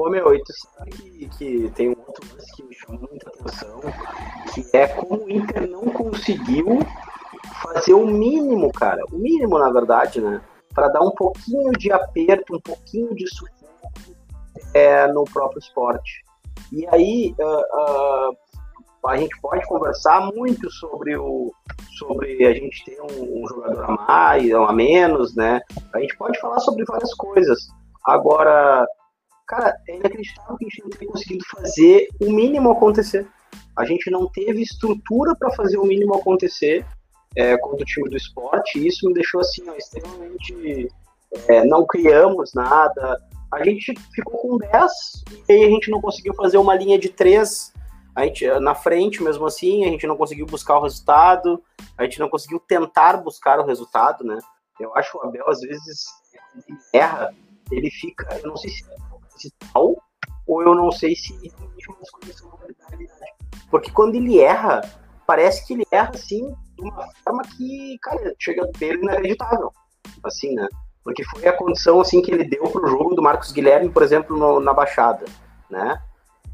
Pô, 0.00 0.08
meu, 0.08 0.34
e 0.34 0.42
tu 0.42 0.52
sabe 0.54 0.92
que, 0.92 1.28
que 1.28 1.70
tem 1.72 1.90
um 1.90 1.96
outro 2.06 2.26
lance 2.32 2.50
que 2.56 2.62
me 2.62 2.74
chamou 2.74 3.06
muita 3.10 3.28
atenção, 3.28 3.80
que 4.54 4.64
é 4.74 4.88
como 4.88 5.26
o 5.26 5.30
Inter 5.30 5.68
não 5.68 5.82
conseguiu 5.90 6.78
fazer 7.62 7.92
o 7.92 8.06
mínimo, 8.06 8.72
cara, 8.72 9.04
o 9.12 9.18
mínimo, 9.18 9.58
na 9.58 9.70
verdade, 9.70 10.22
né? 10.22 10.40
Para 10.74 10.88
dar 10.88 11.02
um 11.02 11.10
pouquinho 11.10 11.70
de 11.72 11.92
aperto, 11.92 12.56
um 12.56 12.60
pouquinho 12.62 13.14
de 13.14 13.28
sufoco 13.28 14.16
é, 14.72 15.06
no 15.08 15.24
próprio 15.24 15.58
esporte. 15.58 16.24
E 16.72 16.86
aí, 16.86 17.34
uh, 17.38 18.30
uh, 18.30 18.36
a 19.06 19.18
gente 19.18 19.38
pode 19.42 19.66
conversar 19.66 20.32
muito 20.32 20.70
sobre 20.70 21.14
o 21.14 21.52
sobre 21.98 22.46
a 22.46 22.54
gente 22.54 22.86
ter 22.86 22.98
um, 23.02 23.42
um, 23.42 23.46
jogador 23.46 23.84
a 23.84 23.92
mais 23.92 24.50
ou 24.50 24.64
a 24.64 24.72
menos, 24.72 25.36
né? 25.36 25.60
A 25.92 26.00
gente 26.00 26.16
pode 26.16 26.40
falar 26.40 26.58
sobre 26.60 26.86
várias 26.86 27.12
coisas. 27.12 27.68
Agora, 28.06 28.86
cara, 29.50 29.76
é 29.88 29.96
inacreditável 29.96 30.56
que 30.56 30.64
a 30.64 30.68
gente 30.68 30.82
não 30.82 30.90
tenha 30.90 31.10
conseguido 31.10 31.44
fazer 31.46 32.08
o 32.20 32.30
mínimo 32.30 32.70
acontecer. 32.70 33.26
A 33.76 33.84
gente 33.84 34.08
não 34.08 34.28
teve 34.28 34.62
estrutura 34.62 35.34
para 35.34 35.50
fazer 35.50 35.76
o 35.76 35.84
mínimo 35.84 36.14
acontecer 36.14 36.86
é, 37.36 37.56
contra 37.58 37.82
o 37.82 37.84
time 37.84 38.08
do 38.08 38.16
esporte, 38.16 38.78
e 38.78 38.86
isso 38.86 39.08
me 39.08 39.14
deixou 39.14 39.40
assim, 39.40 39.68
ó, 39.68 39.74
extremamente. 39.74 40.88
É, 41.48 41.64
não 41.64 41.84
criamos 41.84 42.54
nada. 42.54 43.20
A 43.52 43.64
gente 43.64 43.92
ficou 44.14 44.38
com 44.38 44.58
10 44.58 44.72
e 45.48 45.52
aí 45.52 45.64
a 45.64 45.70
gente 45.70 45.90
não 45.90 46.00
conseguiu 46.00 46.32
fazer 46.34 46.58
uma 46.58 46.74
linha 46.74 46.98
de 46.98 47.08
3 47.08 47.72
a 48.14 48.24
gente, 48.24 48.46
na 48.60 48.74
frente, 48.74 49.22
mesmo 49.22 49.46
assim, 49.46 49.84
a 49.84 49.88
gente 49.88 50.06
não 50.06 50.16
conseguiu 50.16 50.44
buscar 50.44 50.78
o 50.78 50.82
resultado, 50.82 51.62
a 51.96 52.04
gente 52.04 52.18
não 52.18 52.28
conseguiu 52.28 52.58
tentar 52.60 53.16
buscar 53.16 53.58
o 53.60 53.64
resultado, 53.64 54.24
né? 54.24 54.38
Eu 54.78 54.94
acho 54.96 55.12
que 55.12 55.18
o 55.18 55.22
Abel, 55.22 55.48
às 55.48 55.60
vezes, 55.60 56.06
erra, 56.92 57.32
ele 57.70 57.90
fica, 57.90 58.28
eu 58.42 58.48
não 58.48 58.56
sei 58.56 58.70
se 58.70 58.84
ou 59.74 60.62
eu 60.62 60.74
não 60.74 60.90
sei 60.90 61.14
se. 61.14 61.32
Porque 63.70 63.90
quando 63.92 64.16
ele 64.16 64.40
erra, 64.40 64.80
parece 65.26 65.64
que 65.64 65.74
ele 65.74 65.86
erra, 65.92 66.10
assim, 66.14 66.52
de 66.74 66.82
uma 66.82 67.08
forma 67.24 67.42
que, 67.56 67.96
cara, 68.02 68.34
chega 68.38 68.64
a 68.64 68.78
ser 68.78 68.96
inacreditável, 68.96 69.72
assim, 70.24 70.54
né? 70.54 70.66
Porque 71.04 71.24
foi 71.24 71.46
a 71.46 71.56
condição, 71.56 72.00
assim, 72.00 72.20
que 72.20 72.32
ele 72.32 72.44
deu 72.44 72.64
pro 72.64 72.86
jogo 72.88 73.14
do 73.14 73.22
Marcos 73.22 73.52
Guilherme, 73.52 73.88
por 73.90 74.02
exemplo, 74.02 74.36
no, 74.36 74.60
na 74.60 74.74
Baixada, 74.74 75.24
né? 75.70 76.02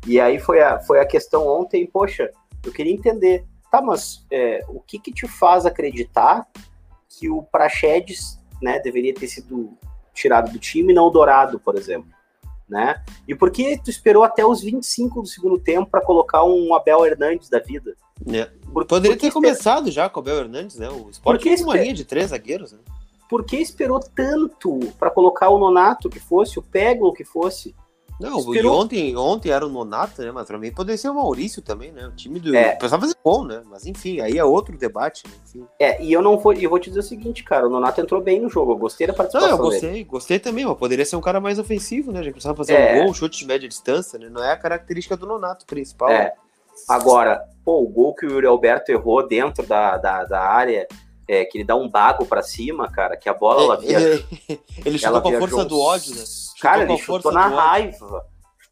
E 0.07 0.21
aí 0.21 0.39
foi 0.39 0.61
a, 0.61 0.79
foi 0.79 1.01
a 1.01 1.07
questão 1.07 1.47
ontem, 1.49 1.87
poxa, 1.87 2.31
eu 2.63 2.71
queria 2.71 2.93
entender, 2.93 3.45
tá, 3.71 3.81
mas 3.81 4.25
é, 4.31 4.61
o 4.69 4.81
que 4.81 4.99
que 4.99 5.13
te 5.13 5.27
faz 5.27 5.65
acreditar 5.65 6.47
que 7.09 7.31
o 7.31 7.43
Praxedes, 7.43 8.39
né, 8.61 8.79
deveria 8.79 9.15
ter 9.15 9.27
sido 9.27 9.77
tirado 10.13 10.53
do 10.53 10.59
time 10.59 10.93
e 10.93 10.95
não 10.95 11.07
o 11.07 11.11
Dourado, 11.11 11.59
por 11.59 11.77
exemplo, 11.77 12.11
né? 12.69 13.03
E 13.27 13.35
por 13.35 13.51
que 13.51 13.81
tu 13.83 13.91
esperou 13.91 14.25
até 14.25 14.45
os 14.45 14.61
25 14.61 15.23
do 15.23 15.29
segundo 15.29 15.59
tempo 15.59 15.91
para 15.91 16.01
colocar 16.01 16.45
um 16.45 16.75
Abel 16.75 17.05
Hernandes 17.05 17.49
da 17.49 17.59
vida? 17.59 17.95
É. 18.33 18.51
Por, 18.73 18.85
Poderia 18.85 19.17
ter 19.17 19.33
começado 19.33 19.91
já 19.91 20.09
com 20.09 20.21
o 20.21 20.23
Abel 20.23 20.39
Hernandes, 20.39 20.77
né? 20.77 20.89
O 20.89 21.11
Sport 21.11 21.43
fez 21.43 21.61
uma 21.61 21.77
linha 21.77 21.95
de 21.95 22.05
três 22.05 22.31
zagueiros, 22.31 22.73
né? 22.73 22.79
Por 23.29 23.45
que 23.45 23.57
esperou 23.57 24.01
tanto 24.01 24.79
para 24.99 25.11
colocar 25.11 25.49
o 25.51 25.59
Nonato 25.59 26.09
que 26.09 26.21
fosse, 26.21 26.59
o 26.59 26.63
Peglo 26.63 27.13
que 27.13 27.25
fosse? 27.25 27.75
Não, 28.19 28.39
Esperou... 28.39 28.75
e 28.75 28.77
ontem, 28.79 29.17
ontem 29.17 29.51
era 29.51 29.67
o 29.67 29.69
Nonato, 29.69 30.23
né? 30.23 30.33
Mas 30.33 30.47
pra 30.47 30.59
mim 30.59 30.73
poderia 30.73 30.97
ser 30.97 31.11
o 31.11 31.15
Maurício 31.15 31.61
também, 31.61 31.93
né? 31.93 32.07
O 32.07 32.13
time 32.13 32.41
do. 32.41 32.55
É. 32.57 32.75
Pessoal 32.77 33.01
fazer 33.01 33.15
bom, 33.23 33.45
né? 33.45 33.63
Mas 33.67 33.87
enfim, 33.87 34.21
aí 34.21 34.39
é 34.39 34.45
outro 34.45 34.77
debate, 34.77 35.25
né? 35.27 35.35
Enfim. 35.45 35.67
É, 35.79 36.03
e 36.03 36.13
eu 36.13 36.23
não 36.23 36.39
vou. 36.39 36.55
Eu 36.55 36.71
vou 36.71 36.79
te 36.79 36.89
dizer 36.89 37.01
o 37.01 37.03
seguinte, 37.03 37.45
cara, 37.45 37.67
o 37.67 37.71
Nonato 37.71 38.01
entrou 38.01 38.23
bem 38.23 38.41
no 38.41 38.49
jogo. 38.49 38.73
Eu 38.73 38.79
gostei 38.79 39.07
da 39.07 39.13
participação. 39.13 39.51
Não, 39.51 39.57
eu 39.59 39.63
gostei, 39.63 39.91
dele. 39.91 40.05
gostei 40.05 40.39
também, 40.39 40.65
mas 40.65 40.79
poderia 40.79 41.05
ser 41.05 41.17
um 41.17 41.21
cara 41.21 41.41
mais 41.41 41.59
ofensivo, 41.59 42.11
né? 42.11 42.23
Já 42.23 42.31
precisava 42.31 42.57
fazer 42.57 42.73
é. 42.73 42.95
um 42.95 43.03
gol, 43.03 43.11
um 43.11 43.15
chute 43.15 43.39
de 43.39 43.47
média 43.47 43.69
distância, 43.69 44.19
né? 44.19 44.31
Não 44.31 44.43
é 44.43 44.53
a 44.53 44.57
característica 44.57 45.17
do 45.17 45.27
Nonato 45.27 45.67
principal. 45.67 46.11
É. 46.11 46.33
Agora, 46.89 47.43
pô, 47.65 47.83
o 47.83 47.89
gol 47.89 48.15
que 48.15 48.25
o 48.25 48.31
Yuri 48.31 48.47
Alberto 48.47 48.91
errou 48.91 49.27
dentro 49.27 49.67
da, 49.67 49.99
da, 49.99 50.25
da 50.25 50.41
área. 50.41 50.87
É, 51.29 51.45
que 51.45 51.59
ele 51.59 51.65
dá 51.65 51.75
um 51.75 51.89
bago 51.89 52.25
para 52.25 52.41
cima, 52.41 52.89
cara, 52.89 53.17
que 53.17 53.29
a 53.29 53.35
bola 53.35 53.61
ela 53.61 53.77
via. 53.81 53.99
ele 54.87 54.97
chutou 54.97 55.21
com 55.21 55.29
a 55.29 55.39
força 55.41 55.65
do 55.65 55.81
ódio, 55.81 56.15
né? 56.15 56.23
Chutou 56.57 56.71
cara, 56.71 56.83
ele 56.83 56.99
chutou 56.99 57.33
na 57.33 57.47
raiva 57.47 58.27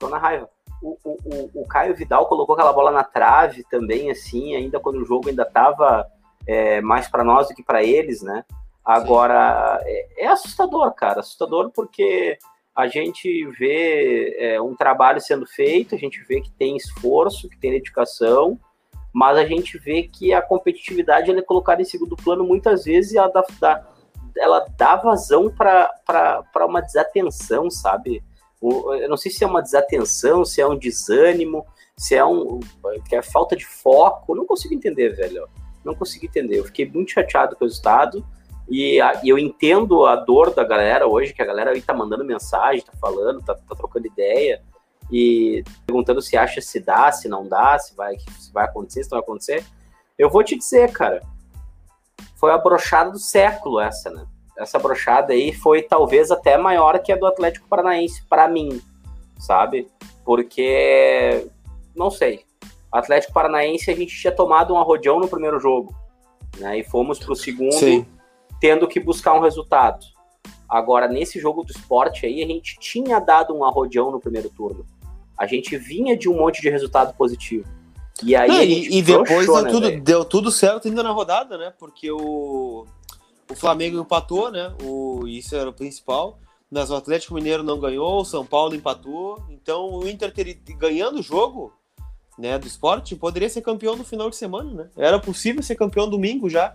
tô 0.05 0.09
na 0.09 0.19
raiva. 0.19 0.49
O, 0.83 0.99
o, 1.03 1.63
o, 1.63 1.67
Caio 1.67 1.95
Vidal 1.95 2.27
colocou 2.27 2.55
aquela 2.55 2.73
bola 2.73 2.91
na 2.91 3.03
trave 3.03 3.65
também, 3.71 4.11
assim, 4.11 4.55
ainda 4.55 4.79
quando 4.79 4.97
o 4.97 5.05
jogo 5.05 5.29
ainda 5.29 5.45
tava 5.45 6.07
é, 6.47 6.81
mais 6.83 7.09
para 7.09 7.25
nós 7.25 7.49
do 7.49 7.55
que 7.55 7.63
para 7.63 7.83
eles, 7.83 8.23
né? 8.23 8.45
Agora, 8.85 9.81
é, 9.83 10.25
é, 10.25 10.27
assustador, 10.27 10.93
cara, 10.93 11.21
assustador 11.21 11.71
porque 11.71 12.39
a 12.77 12.87
gente 12.87 13.47
vê 13.59 14.37
é, 14.39 14.61
um 14.61 14.75
trabalho 14.75 15.21
sendo 15.21 15.47
feito, 15.47 15.95
a 15.95 15.99
gente 15.99 16.23
vê 16.25 16.41
que 16.41 16.51
tem 16.51 16.77
esforço, 16.77 17.49
que 17.49 17.57
tem 17.57 17.71
dedicação, 17.71 18.61
mas 19.11 19.39
a 19.39 19.47
gente 19.47 19.79
vê 19.79 20.03
que 20.03 20.35
a 20.35 20.43
competitividade 20.43 21.31
é 21.31 21.43
colocada 21.43 21.81
em 21.81 21.87
segundo 21.87 22.17
plano 22.17 22.45
muitas 22.45 22.85
vezes 22.85 23.13
e 23.13 23.19
ela 23.19 23.29
dá, 23.29 23.43
dá 23.59 23.87
ela 24.37 24.67
dá 24.77 24.97
vazão 24.97 25.51
para 25.51 26.67
uma 26.67 26.81
desatenção, 26.81 27.71
sabe? 27.71 28.23
eu 28.63 29.09
não 29.09 29.17
sei 29.17 29.31
se 29.31 29.45
é 29.45 29.47
uma 29.47 29.61
desatenção, 29.61 30.45
se 30.45 30.61
é 30.61 30.67
um 30.67 30.79
desânimo, 30.79 31.67
se 31.97 32.15
é 32.15 32.25
um 32.25 32.61
que 33.09 33.15
é 33.15 33.23
falta 33.23 33.55
de 33.55 33.67
foco, 33.67 34.35
não 34.35 34.47
consigo 34.47 34.75
entender, 34.75 35.11
velho. 35.11 35.47
Não 35.85 35.95
consigo 35.95 36.25
entender. 36.25 36.59
Eu 36.59 36.65
fiquei 36.65 36.89
muito 36.89 37.13
chateado 37.13 37.55
com 37.55 37.65
o 37.65 37.69
resultado 37.69 38.25
e, 38.69 39.01
a, 39.01 39.21
e 39.23 39.29
eu 39.29 39.39
entendo 39.39 40.07
a 40.07 40.17
dor 40.17 40.55
da 40.55 40.65
galera 40.65 41.07
hoje, 41.07 41.35
que 41.35 41.43
a 41.43 41.47
galera 41.47 41.73
aí 41.73 41.83
tá 41.83 41.93
mandando 41.93 42.25
mensagem, 42.25 42.83
tá 42.83 42.93
falando, 42.99 43.43
tá, 43.43 43.55
tá 43.55 43.75
trocando 43.75 44.07
ideia 44.07 44.63
e 45.13 45.63
perguntando 45.87 46.23
se 46.23 46.37
acha 46.37 46.63
se 46.63 46.81
dá, 46.81 47.13
se 47.13 47.29
não 47.29 47.47
dá, 47.47 47.79
se 47.79 47.95
vai, 47.95 48.17
se 48.19 48.51
vai 48.53 48.65
acontecer, 48.65 49.05
se 49.05 49.11
não 49.11 49.19
vai 49.19 49.25
acontecer. 49.25 49.65
Eu 50.19 50.31
vou 50.31 50.43
te 50.43 50.57
dizer, 50.57 50.91
cara, 50.93 51.21
foi 52.45 52.53
a 52.53 52.59
brochada 52.59 53.11
do 53.11 53.19
século 53.19 53.81
essa, 53.81 54.11
né? 54.11 54.27
essa 54.59 54.79
brochada 54.79 55.33
aí 55.33 55.51
foi 55.51 55.81
talvez 55.81 56.31
até 56.31 56.59
maior 56.59 56.99
que 56.99 57.11
a 57.11 57.17
do 57.17 57.27
Atlético 57.27 57.67
Paranaense 57.67 58.23
para 58.29 58.47
mim, 58.47 58.83
sabe? 59.39 59.89
Porque 60.23 61.49
não 61.97 62.11
sei. 62.11 62.45
Atlético 62.93 63.33
Paranaense 63.33 63.91
a 63.91 63.97
gente 63.97 64.15
tinha 64.15 64.31
tomado 64.31 64.75
um 64.75 64.77
arrodeão 64.77 65.19
no 65.19 65.27
primeiro 65.27 65.59
jogo, 65.59 65.95
né? 66.59 66.81
E 66.81 66.85
fomos 66.85 67.19
pro 67.19 67.35
segundo 67.35 67.73
Sim. 67.73 68.05
tendo 68.61 68.87
que 68.87 69.01
buscar 69.01 69.33
um 69.33 69.41
resultado. 69.41 70.05
Agora, 70.69 71.09
nesse 71.09 71.41
jogo 71.41 71.65
do 71.65 71.73
esporte 71.73 72.27
aí, 72.27 72.43
a 72.43 72.47
gente 72.47 72.79
tinha 72.79 73.19
dado 73.21 73.57
um 73.57 73.65
arrodeão 73.65 74.11
no 74.11 74.21
primeiro 74.21 74.51
turno. 74.51 74.85
A 75.39 75.47
gente 75.47 75.79
vinha 75.79 76.15
de 76.15 76.29
um 76.29 76.37
monte 76.37 76.61
de 76.61 76.69
resultado 76.69 77.17
positivo. 77.17 77.67
E 78.23 78.37
aí. 78.37 78.49
Não, 78.49 78.63
e, 78.63 78.99
e, 78.99 79.03
depois 79.03 79.47
deu, 79.47 79.63
né, 79.63 79.71
tudo, 79.71 80.01
deu 80.01 80.25
tudo 80.25 80.51
certo 80.51 80.89
ainda 80.89 81.03
na 81.03 81.11
rodada, 81.11 81.59
né? 81.59 81.73
Porque 81.79 82.11
o, 82.11 82.87
o 83.51 83.55
Flamengo 83.55 83.99
empatou, 83.99 84.51
né? 84.51 84.73
O, 84.83 85.27
isso 85.27 85.57
era 85.57 85.69
o 85.69 85.73
principal. 85.73 86.39
Mas 86.71 86.91
o 86.91 86.97
Atlético 86.97 87.35
Mineiro 87.35 87.63
não 87.63 87.79
ganhou, 87.79 88.21
o 88.21 88.25
São 88.25 88.45
Paulo 88.45 88.75
empatou. 88.75 89.43
Então 89.51 89.91
o 89.95 90.09
Inter 90.09 90.33
ter, 90.33 90.55
ganhando 90.77 91.21
o 91.21 91.23
jogo 91.23 91.73
né, 92.39 92.59
do 92.59 92.67
esporte 92.67 93.15
poderia 93.15 93.49
ser 93.49 93.63
campeão 93.63 93.97
no 93.97 94.05
final 94.05 94.29
de 94.29 94.37
semana, 94.37 94.73
né? 94.73 94.91
Era 94.97 95.19
possível 95.19 95.63
ser 95.63 95.77
campeão 95.77 96.09
domingo 96.09 96.49
já. 96.49 96.75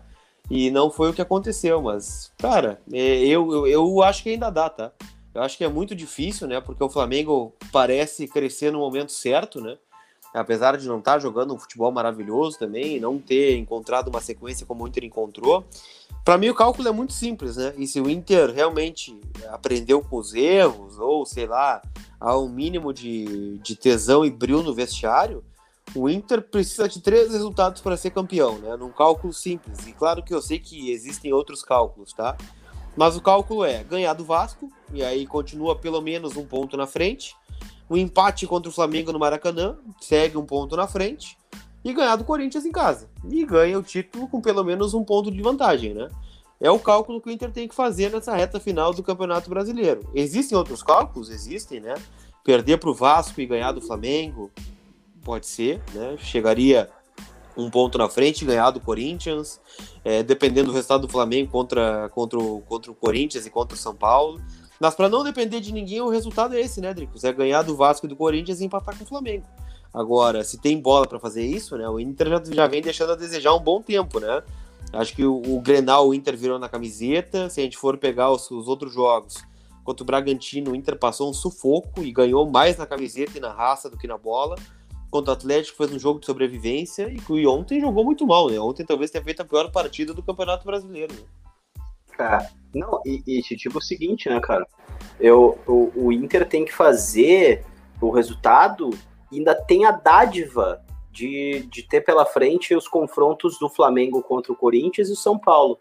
E 0.49 0.71
não 0.71 0.89
foi 0.89 1.09
o 1.09 1.13
que 1.13 1.21
aconteceu, 1.21 1.81
mas, 1.81 2.31
cara, 2.37 2.81
é, 2.91 3.17
eu, 3.19 3.51
eu, 3.51 3.67
eu 3.67 4.03
acho 4.03 4.23
que 4.23 4.29
ainda 4.29 4.49
dá, 4.49 4.67
tá? 4.67 4.91
Eu 5.33 5.43
acho 5.43 5.57
que 5.57 5.63
é 5.63 5.69
muito 5.69 5.93
difícil, 5.93 6.47
né? 6.47 6.59
Porque 6.59 6.83
o 6.83 6.89
Flamengo 6.89 7.53
parece 7.71 8.27
crescer 8.27 8.71
no 8.71 8.79
momento 8.79 9.11
certo, 9.11 9.61
né? 9.61 9.77
Apesar 10.33 10.77
de 10.77 10.87
não 10.87 10.99
estar 10.99 11.13
tá 11.13 11.19
jogando 11.19 11.53
um 11.53 11.59
futebol 11.59 11.91
maravilhoso 11.91 12.59
também, 12.59 12.99
não 12.99 13.17
ter 13.17 13.57
encontrado 13.57 14.09
uma 14.09 14.21
sequência 14.21 14.65
como 14.65 14.83
o 14.83 14.87
Inter 14.87 15.03
encontrou. 15.03 15.65
Para 16.23 16.37
mim, 16.37 16.49
o 16.49 16.55
cálculo 16.55 16.87
é 16.87 16.91
muito 16.91 17.13
simples, 17.13 17.57
né? 17.57 17.73
E 17.77 17.87
se 17.87 17.99
o 17.99 18.09
Inter 18.09 18.51
realmente 18.51 19.19
aprendeu 19.49 20.01
com 20.01 20.17
os 20.17 20.35
erros, 20.35 20.99
ou 20.99 21.25
sei 21.25 21.47
lá, 21.47 21.81
há 22.19 22.37
um 22.37 22.47
mínimo 22.47 22.93
de, 22.93 23.57
de 23.59 23.75
tesão 23.75 24.23
e 24.23 24.29
brilho 24.29 24.61
no 24.61 24.73
vestiário, 24.73 25.43
o 25.95 26.07
Inter 26.07 26.41
precisa 26.41 26.87
de 26.87 27.01
três 27.01 27.31
resultados 27.31 27.81
para 27.81 27.97
ser 27.97 28.11
campeão, 28.11 28.59
né? 28.59 28.75
Num 28.75 28.91
cálculo 28.91 29.33
simples. 29.33 29.87
E 29.87 29.93
claro 29.93 30.21
que 30.21 30.33
eu 30.33 30.41
sei 30.41 30.59
que 30.59 30.91
existem 30.91 31.33
outros 31.33 31.63
cálculos, 31.63 32.13
tá? 32.13 32.37
Mas 32.95 33.15
o 33.15 33.21
cálculo 33.21 33.63
é 33.63 33.83
ganhar 33.83 34.13
do 34.13 34.25
Vasco, 34.25 34.71
e 34.93 35.03
aí 35.03 35.25
continua 35.25 35.75
pelo 35.75 36.01
menos 36.01 36.35
um 36.35 36.45
ponto 36.45 36.75
na 36.75 36.85
frente. 36.85 37.35
O 37.89 37.97
empate 37.97 38.45
contra 38.45 38.69
o 38.69 38.73
Flamengo 38.73 39.11
no 39.11 39.19
Maracanã, 39.19 39.77
segue 39.99 40.37
um 40.37 40.45
ponto 40.45 40.77
na 40.77 40.87
frente. 40.87 41.37
E 41.83 41.93
ganhar 41.93 42.15
do 42.15 42.23
Corinthians 42.23 42.65
em 42.65 42.71
casa. 42.71 43.09
E 43.29 43.43
ganha 43.45 43.79
o 43.79 43.83
título 43.83 44.27
com 44.27 44.39
pelo 44.39 44.63
menos 44.63 44.93
um 44.93 45.03
ponto 45.03 45.31
de 45.31 45.41
vantagem, 45.41 45.93
né? 45.93 46.07
É 46.59 46.69
o 46.69 46.77
cálculo 46.77 47.21
que 47.21 47.29
o 47.29 47.31
Inter 47.31 47.51
tem 47.51 47.67
que 47.67 47.73
fazer 47.73 48.11
nessa 48.11 48.35
reta 48.35 48.59
final 48.59 48.93
do 48.93 49.01
Campeonato 49.01 49.49
Brasileiro. 49.49 50.01
Existem 50.13 50.57
outros 50.57 50.83
cálculos? 50.83 51.29
Existem, 51.29 51.79
né? 51.79 51.95
Perder 52.43 52.77
para 52.77 52.89
o 52.89 52.93
Vasco 52.93 53.39
e 53.39 53.45
ganhar 53.45 53.71
do 53.71 53.81
Flamengo, 53.81 54.51
pode 55.23 55.47
ser, 55.47 55.81
né? 55.93 56.17
Chegaria 56.17 56.89
um 57.55 57.69
ponto 57.69 57.97
na 57.97 58.09
frente, 58.09 58.45
ganhar 58.45 58.71
do 58.71 58.79
Corinthians, 58.79 59.59
é, 60.03 60.23
dependendo 60.23 60.67
do 60.67 60.73
resultado 60.73 61.01
do 61.01 61.11
Flamengo 61.11 61.51
contra, 61.51 62.09
contra, 62.09 62.39
o, 62.39 62.61
contra 62.61 62.91
o 62.91 62.95
Corinthians 62.95 63.45
e 63.45 63.49
contra 63.49 63.75
o 63.75 63.79
São 63.79 63.95
Paulo. 63.95 64.41
Mas 64.79 64.95
para 64.95 65.09
não 65.09 65.23
depender 65.23 65.59
de 65.59 65.73
ninguém, 65.73 66.01
o 66.01 66.09
resultado 66.09 66.55
é 66.55 66.61
esse, 66.61 66.79
né, 66.79 66.93
Dricos? 66.93 67.23
É 67.23 67.33
ganhar 67.33 67.63
do 67.63 67.75
Vasco 67.75 68.05
e 68.05 68.09
do 68.09 68.15
Corinthians 68.15 68.61
e 68.61 68.65
empatar 68.65 68.97
com 68.97 69.03
o 69.03 69.07
Flamengo. 69.07 69.45
Agora, 69.93 70.43
se 70.43 70.57
tem 70.57 70.79
bola 70.79 71.07
para 71.07 71.19
fazer 71.19 71.43
isso, 71.43 71.77
né? 71.77 71.87
O 71.89 71.99
Inter 71.99 72.29
já, 72.29 72.43
já, 72.51 72.67
vem 72.67 72.81
deixando 72.81 73.11
a 73.11 73.15
desejar 73.15 73.53
um 73.55 73.59
bom 73.59 73.81
tempo, 73.81 74.19
né? 74.19 74.43
Acho 74.93 75.15
que 75.15 75.25
o, 75.25 75.41
o 75.55 75.59
Grenal, 75.59 76.07
o 76.07 76.13
Inter 76.13 76.37
virou 76.37 76.59
na 76.59 76.69
camiseta. 76.69 77.49
Se 77.49 77.59
a 77.59 77.63
gente 77.63 77.77
for 77.77 77.97
pegar 77.97 78.31
os, 78.31 78.49
os 78.51 78.67
outros 78.67 78.93
jogos, 78.93 79.43
contra 79.83 80.03
o 80.03 80.05
Bragantino, 80.05 80.71
o 80.71 80.75
Inter 80.75 80.97
passou 80.97 81.29
um 81.29 81.33
sufoco 81.33 82.03
e 82.03 82.11
ganhou 82.11 82.49
mais 82.49 82.77
na 82.77 82.85
camiseta 82.85 83.37
e 83.37 83.41
na 83.41 83.51
raça 83.51 83.89
do 83.89 83.97
que 83.97 84.07
na 84.07 84.17
bola 84.17 84.55
contra 85.09 85.31
o 85.31 85.33
Atlético, 85.33 85.77
fez 85.77 85.91
um 85.91 85.99
jogo 85.99 86.19
de 86.19 86.25
sobrevivência 86.25 87.11
e, 87.11 87.47
ontem 87.47 87.81
jogou 87.81 88.03
muito 88.03 88.25
mal, 88.25 88.49
né? 88.49 88.59
Ontem 88.59 88.85
talvez 88.85 89.09
tenha 89.11 89.23
feito 89.23 89.41
a 89.41 89.45
pior 89.45 89.71
partida 89.71 90.13
do 90.13 90.21
Campeonato 90.21 90.65
Brasileiro. 90.65 91.13
Né? 91.13 91.21
Cara, 92.19 92.49
não, 92.75 93.01
e, 93.05 93.23
e 93.25 93.41
tipo 93.41 93.77
o 93.77 93.81
seguinte, 93.81 94.27
né, 94.27 94.41
cara? 94.41 94.67
Eu, 95.17 95.57
o, 95.65 95.89
o 95.95 96.11
Inter 96.11 96.45
tem 96.45 96.65
que 96.65 96.73
fazer 96.73 97.63
o 98.01 98.09
resultado 98.09 98.89
e 99.31 99.37
ainda 99.37 99.55
tem 99.55 99.85
a 99.85 99.91
dádiva 99.91 100.81
de, 101.09 101.65
de 101.71 101.81
ter 101.81 102.01
pela 102.01 102.25
frente 102.25 102.75
os 102.75 102.89
confrontos 102.89 103.57
do 103.57 103.69
Flamengo 103.69 104.21
contra 104.21 104.51
o 104.51 104.55
Corinthians 104.55 105.07
e 105.07 105.13
o 105.13 105.15
São 105.15 105.39
Paulo. 105.39 105.79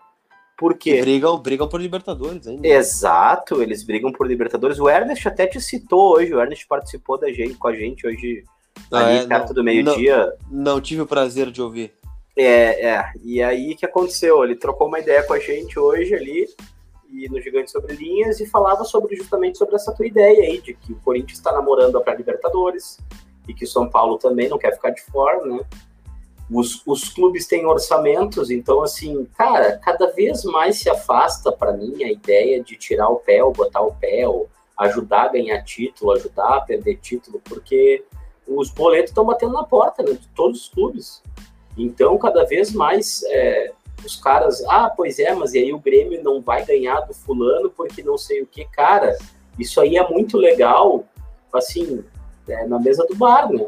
Por 0.57 0.79
quê? 0.79 1.01
brigam, 1.01 1.37
brigam 1.39 1.69
por 1.69 1.81
Libertadores 1.81 2.47
ainda. 2.47 2.69
Exato, 2.69 3.61
eles 3.61 3.83
brigam 3.83 4.13
por 4.13 4.25
Libertadores. 4.25 4.79
O 4.79 4.89
Ernest 4.89 5.27
até 5.27 5.45
te 5.45 5.61
citou 5.61 6.15
hoje, 6.15 6.33
o 6.33 6.41
Ernest 6.41 6.69
participou 6.69 7.19
da 7.19 7.33
gente, 7.33 7.55
com 7.55 7.67
a 7.67 7.75
gente 7.75 8.07
hoje 8.07 8.45
ah, 8.93 8.99
ali 8.99 9.19
é, 9.19 9.27
perto 9.27 9.49
não, 9.49 9.55
do 9.55 9.65
meio-dia. 9.65 10.33
Não, 10.49 10.75
não, 10.75 10.81
tive 10.81 11.01
o 11.01 11.07
prazer 11.07 11.51
de 11.51 11.61
ouvir. 11.61 11.98
É, 12.41 12.87
é. 12.87 13.13
E 13.25 13.43
aí 13.43 13.75
que 13.75 13.85
aconteceu? 13.85 14.45
Ele 14.45 14.55
trocou 14.55 14.87
uma 14.87 15.01
ideia 15.01 15.25
com 15.25 15.33
a 15.33 15.41
gente 15.41 15.77
hoje 15.77 16.15
ali 16.15 16.49
e 17.11 17.29
no 17.29 17.41
Gigante 17.41 17.69
Sobre 17.69 17.97
Linhas 17.97 18.39
e 18.39 18.47
falava 18.47 18.85
sobre 18.85 19.17
justamente 19.17 19.59
sobre 19.59 19.75
essa 19.75 19.93
tua 19.93 20.07
ideia 20.07 20.45
aí 20.45 20.61
de 20.61 20.73
que 20.73 20.93
o 20.93 21.01
Corinthians 21.01 21.39
está 21.39 21.51
namorando 21.51 21.99
a 21.99 22.01
pré-Libertadores 22.01 22.99
e 23.49 23.53
que 23.53 23.65
o 23.65 23.67
São 23.67 23.91
Paulo 23.91 24.19
também 24.19 24.49
não 24.49 24.57
quer 24.57 24.73
ficar 24.73 24.91
de 24.91 25.03
fora, 25.03 25.45
né? 25.45 25.65
Os, 26.49 26.81
os 26.87 27.09
clubes 27.09 27.49
têm 27.49 27.67
orçamentos, 27.67 28.51
então 28.53 28.85
assim, 28.85 29.27
cara, 29.37 29.77
cada 29.79 30.07
vez 30.13 30.45
mais 30.45 30.79
se 30.79 30.89
afasta 30.89 31.51
para 31.51 31.73
mim 31.73 32.05
a 32.05 32.13
ideia 32.13 32.63
de 32.63 32.77
tirar 32.77 33.09
o 33.09 33.17
pé 33.17 33.43
ou 33.43 33.53
botar 33.53 33.81
o 33.81 33.95
pé 33.97 34.29
ou 34.29 34.49
ajudar 34.79 35.25
a 35.25 35.29
ganhar 35.29 35.61
título, 35.65 36.13
ajudar 36.13 36.59
a 36.59 36.61
perder 36.61 36.99
título, 36.99 37.43
porque 37.45 38.05
os 38.47 38.71
boletos 38.71 39.11
estão 39.11 39.25
batendo 39.25 39.55
na 39.55 39.65
porta 39.65 40.05
né, 40.05 40.13
de 40.13 40.29
todos 40.29 40.63
os 40.63 40.69
clubes. 40.69 41.21
Então, 41.79 42.19
cada 42.19 42.45
vez 42.45 42.73
mais 42.73 43.23
é, 43.29 43.73
os 44.05 44.17
caras, 44.17 44.65
ah, 44.69 44.93
pois 44.95 45.19
é, 45.19 45.33
mas 45.33 45.55
e 45.55 45.59
aí 45.59 45.73
o 45.73 45.79
Grêmio 45.79 46.23
não 46.23 46.41
vai 46.41 46.65
ganhar 46.65 47.01
do 47.01 47.15
fulano 47.15 47.71
porque 47.71 48.03
não 48.03 48.19
sei 48.19 48.43
o 48.43 48.47
que, 48.47 48.65
cara. 48.65 49.17
Isso 49.59 49.81
aí 49.81 49.97
é 49.97 50.09
muito 50.09 50.37
legal, 50.37 51.05
assim, 51.53 52.05
é, 52.49 52.67
na 52.67 52.79
mesa 52.79 53.07
do 53.07 53.15
bar, 53.15 53.51
né? 53.51 53.67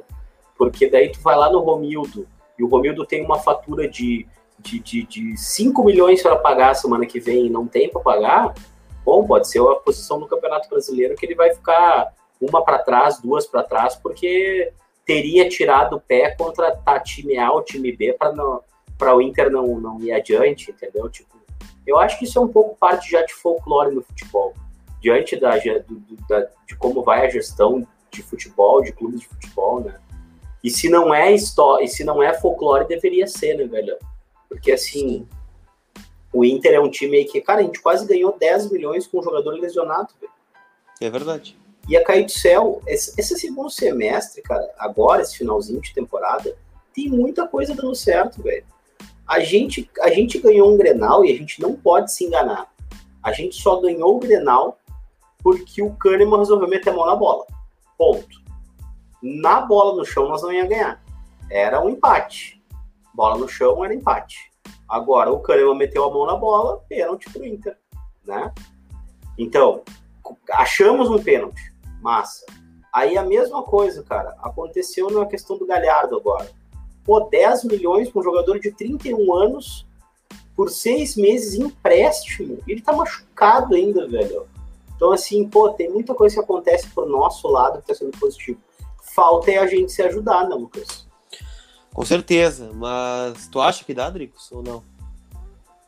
Porque 0.56 0.88
daí 0.88 1.10
tu 1.10 1.20
vai 1.20 1.36
lá 1.36 1.50
no 1.50 1.60
Romildo 1.60 2.26
e 2.58 2.62
o 2.62 2.68
Romildo 2.68 3.06
tem 3.06 3.24
uma 3.24 3.38
fatura 3.38 3.88
de, 3.88 4.26
de, 4.58 4.78
de, 4.78 5.02
de 5.04 5.36
5 5.36 5.82
milhões 5.84 6.22
para 6.22 6.36
pagar 6.36 6.74
semana 6.74 7.06
que 7.06 7.18
vem 7.18 7.46
e 7.46 7.50
não 7.50 7.66
tem 7.66 7.88
para 7.88 8.00
pagar. 8.00 8.54
Bom, 9.04 9.26
pode 9.26 9.48
ser 9.48 9.60
a 9.60 9.76
posição 9.76 10.20
no 10.20 10.26
Campeonato 10.26 10.68
Brasileiro 10.68 11.16
que 11.16 11.24
ele 11.24 11.34
vai 11.34 11.52
ficar 11.54 12.12
uma 12.40 12.62
para 12.62 12.78
trás, 12.78 13.18
duas 13.20 13.46
para 13.46 13.62
trás, 13.62 13.96
porque 13.96 14.72
teria 15.10 15.48
tirado 15.48 15.96
o 15.96 16.00
pé 16.00 16.36
contra 16.36 16.70
tá, 16.70 17.00
time 17.00 17.36
A 17.36 17.50
ou 17.50 17.64
time 17.64 17.90
B 17.90 18.16
para 18.96 19.16
o 19.16 19.20
Inter 19.20 19.50
não, 19.50 19.80
não 19.80 20.00
ir 20.00 20.12
adiante, 20.12 20.70
entendeu? 20.70 21.08
Tipo, 21.08 21.36
eu 21.84 21.98
acho 21.98 22.16
que 22.16 22.26
isso 22.26 22.38
é 22.38 22.42
um 22.42 22.46
pouco 22.46 22.76
parte 22.76 23.10
já 23.10 23.24
de 23.24 23.34
folclore 23.34 23.92
no 23.92 24.02
futebol. 24.02 24.54
Diante 25.00 25.34
da, 25.34 25.56
do, 25.56 26.00
da, 26.28 26.48
de 26.64 26.76
como 26.76 27.02
vai 27.02 27.26
a 27.26 27.28
gestão 27.28 27.84
de 28.08 28.22
futebol, 28.22 28.82
de 28.82 28.92
clubes 28.92 29.18
de 29.18 29.26
futebol, 29.26 29.80
né? 29.80 29.98
E 30.62 30.70
se 30.70 30.88
não 30.88 31.12
é 31.12 31.32
história, 31.32 31.84
e 31.84 31.88
se 31.88 32.04
não 32.04 32.22
é 32.22 32.32
folclore, 32.32 32.86
deveria 32.86 33.26
ser, 33.26 33.54
né, 33.56 33.64
velho? 33.64 33.96
Porque 34.48 34.70
assim, 34.70 35.26
o 36.32 36.44
Inter 36.44 36.74
é 36.74 36.80
um 36.80 36.90
time 36.90 37.16
aí 37.16 37.24
que, 37.24 37.40
cara, 37.40 37.62
a 37.62 37.64
gente 37.64 37.80
quase 37.80 38.06
ganhou 38.06 38.36
10 38.38 38.70
milhões 38.70 39.08
com 39.08 39.18
um 39.18 39.22
jogador 39.24 39.50
lesionado, 39.54 40.10
velho. 40.20 40.32
É 41.00 41.10
verdade 41.10 41.59
ia 41.90 42.04
cair 42.04 42.24
do 42.24 42.30
céu. 42.30 42.80
Esse, 42.86 43.20
esse 43.20 43.36
segundo 43.36 43.68
semestre, 43.68 44.40
cara, 44.42 44.72
agora, 44.78 45.22
esse 45.22 45.36
finalzinho 45.36 45.80
de 45.80 45.92
temporada, 45.92 46.56
tem 46.94 47.08
muita 47.08 47.46
coisa 47.48 47.74
dando 47.74 47.94
certo, 47.96 48.40
velho. 48.40 48.64
A 49.26 49.40
gente, 49.40 49.90
a 50.00 50.10
gente 50.10 50.38
ganhou 50.38 50.72
um 50.72 50.76
Grenal 50.76 51.24
e 51.24 51.32
a 51.32 51.36
gente 51.36 51.60
não 51.60 51.74
pode 51.74 52.12
se 52.12 52.24
enganar. 52.24 52.72
A 53.22 53.32
gente 53.32 53.60
só 53.60 53.80
ganhou 53.80 54.16
o 54.16 54.20
Grenal 54.20 54.78
porque 55.42 55.82
o 55.82 55.92
Kahneman 55.94 56.38
resolveu 56.38 56.68
meter 56.68 56.90
a 56.90 56.92
mão 56.92 57.06
na 57.06 57.16
bola. 57.16 57.44
Ponto. 57.98 58.40
Na 59.22 59.60
bola 59.60 59.96
no 59.96 60.04
chão 60.04 60.28
nós 60.28 60.42
não 60.42 60.52
ia 60.52 60.66
ganhar. 60.66 61.02
Era 61.50 61.82
um 61.82 61.90
empate. 61.90 62.62
Bola 63.14 63.36
no 63.36 63.48
chão 63.48 63.84
era 63.84 63.94
empate. 63.94 64.50
Agora 64.88 65.32
o 65.32 65.40
Kahneman 65.40 65.76
meteu 65.76 66.04
a 66.04 66.10
mão 66.10 66.26
na 66.26 66.36
bola, 66.36 66.78
pênalti 66.88 67.30
pro 67.30 67.44
Inter, 67.44 67.76
né? 68.24 68.52
Então, 69.38 69.82
achamos 70.52 71.08
um 71.08 71.22
pênalti 71.22 71.69
massa. 72.00 72.44
Aí 72.92 73.16
a 73.16 73.22
mesma 73.22 73.62
coisa, 73.62 74.02
cara, 74.02 74.36
aconteceu 74.42 75.10
na 75.10 75.26
questão 75.26 75.56
do 75.56 75.66
Galhardo 75.66 76.16
agora. 76.16 76.50
Pô, 77.04 77.20
10 77.20 77.64
milhões 77.64 78.10
para 78.10 78.20
um 78.20 78.24
jogador 78.24 78.58
de 78.58 78.72
31 78.72 79.34
anos 79.34 79.86
por 80.56 80.68
seis 80.68 81.16
meses 81.16 81.54
empréstimo. 81.54 82.58
Ele 82.66 82.82
tá 82.82 82.92
machucado 82.92 83.74
ainda, 83.74 84.06
velho. 84.06 84.46
Então, 84.94 85.12
assim, 85.12 85.48
pô, 85.48 85.70
tem 85.70 85.90
muita 85.90 86.14
coisa 86.14 86.34
que 86.34 86.40
acontece 86.42 86.88
por 86.88 87.06
nosso 87.08 87.48
lado 87.48 87.80
que 87.80 87.88
tá 87.88 87.94
sendo 87.94 88.16
positivo. 88.18 88.60
Falta 89.14 89.50
é 89.50 89.58
a 89.58 89.66
gente 89.66 89.90
se 89.90 90.02
ajudar, 90.02 90.46
né, 90.46 90.54
Lucas? 90.54 91.06
Com 91.94 92.04
certeza, 92.04 92.70
mas 92.74 93.48
tu 93.48 93.60
acha 93.60 93.84
que 93.84 93.94
dá, 93.94 94.10
Dricos, 94.10 94.52
ou 94.52 94.62
não? 94.62 94.82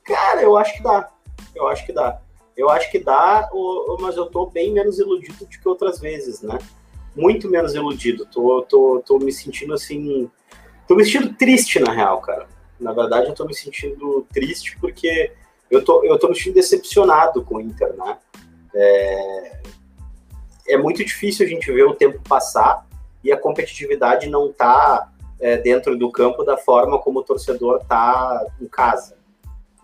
Cara, 0.04 0.42
eu 0.42 0.56
acho 0.56 0.74
que 0.74 0.82
dá. 0.82 1.10
Eu 1.54 1.68
acho 1.68 1.84
que 1.84 1.92
dá. 1.92 2.20
Eu 2.56 2.68
acho 2.70 2.90
que 2.90 2.98
dá, 2.98 3.48
mas 4.00 4.16
eu 4.16 4.26
tô 4.26 4.46
bem 4.46 4.72
menos 4.72 4.98
iludido 4.98 5.38
do 5.38 5.46
que 5.46 5.68
outras 5.68 5.98
vezes, 5.98 6.42
né? 6.42 6.58
Muito 7.16 7.48
menos 7.48 7.74
iludido. 7.74 8.26
Tô, 8.26 8.62
tô, 8.62 9.02
tô 9.06 9.18
me 9.18 9.32
sentindo 9.32 9.74
assim. 9.74 10.30
Tô 10.86 10.94
me 10.94 11.04
sentindo 11.04 11.34
triste, 11.34 11.78
na 11.78 11.92
real, 11.92 12.20
cara. 12.20 12.46
Na 12.78 12.92
verdade, 12.92 13.28
eu 13.28 13.34
tô 13.34 13.44
me 13.44 13.54
sentindo 13.54 14.26
triste 14.32 14.76
porque 14.78 15.32
eu 15.70 15.84
tô, 15.84 16.04
eu 16.04 16.18
tô 16.18 16.28
me 16.28 16.34
sentindo 16.34 16.54
decepcionado 16.54 17.42
com 17.42 17.56
o 17.56 17.60
Inter, 17.60 17.94
né? 17.96 18.18
É, 18.74 19.62
é 20.68 20.76
muito 20.76 21.04
difícil 21.04 21.46
a 21.46 21.48
gente 21.48 21.70
ver 21.72 21.84
o 21.84 21.94
tempo 21.94 22.20
passar 22.28 22.86
e 23.22 23.32
a 23.32 23.36
competitividade 23.36 24.28
não 24.28 24.52
tá 24.52 25.10
é, 25.40 25.56
dentro 25.56 25.96
do 25.96 26.10
campo 26.10 26.44
da 26.44 26.56
forma 26.56 26.98
como 26.98 27.20
o 27.20 27.24
torcedor 27.24 27.84
tá 27.86 28.44
em 28.60 28.66
casa, 28.66 29.16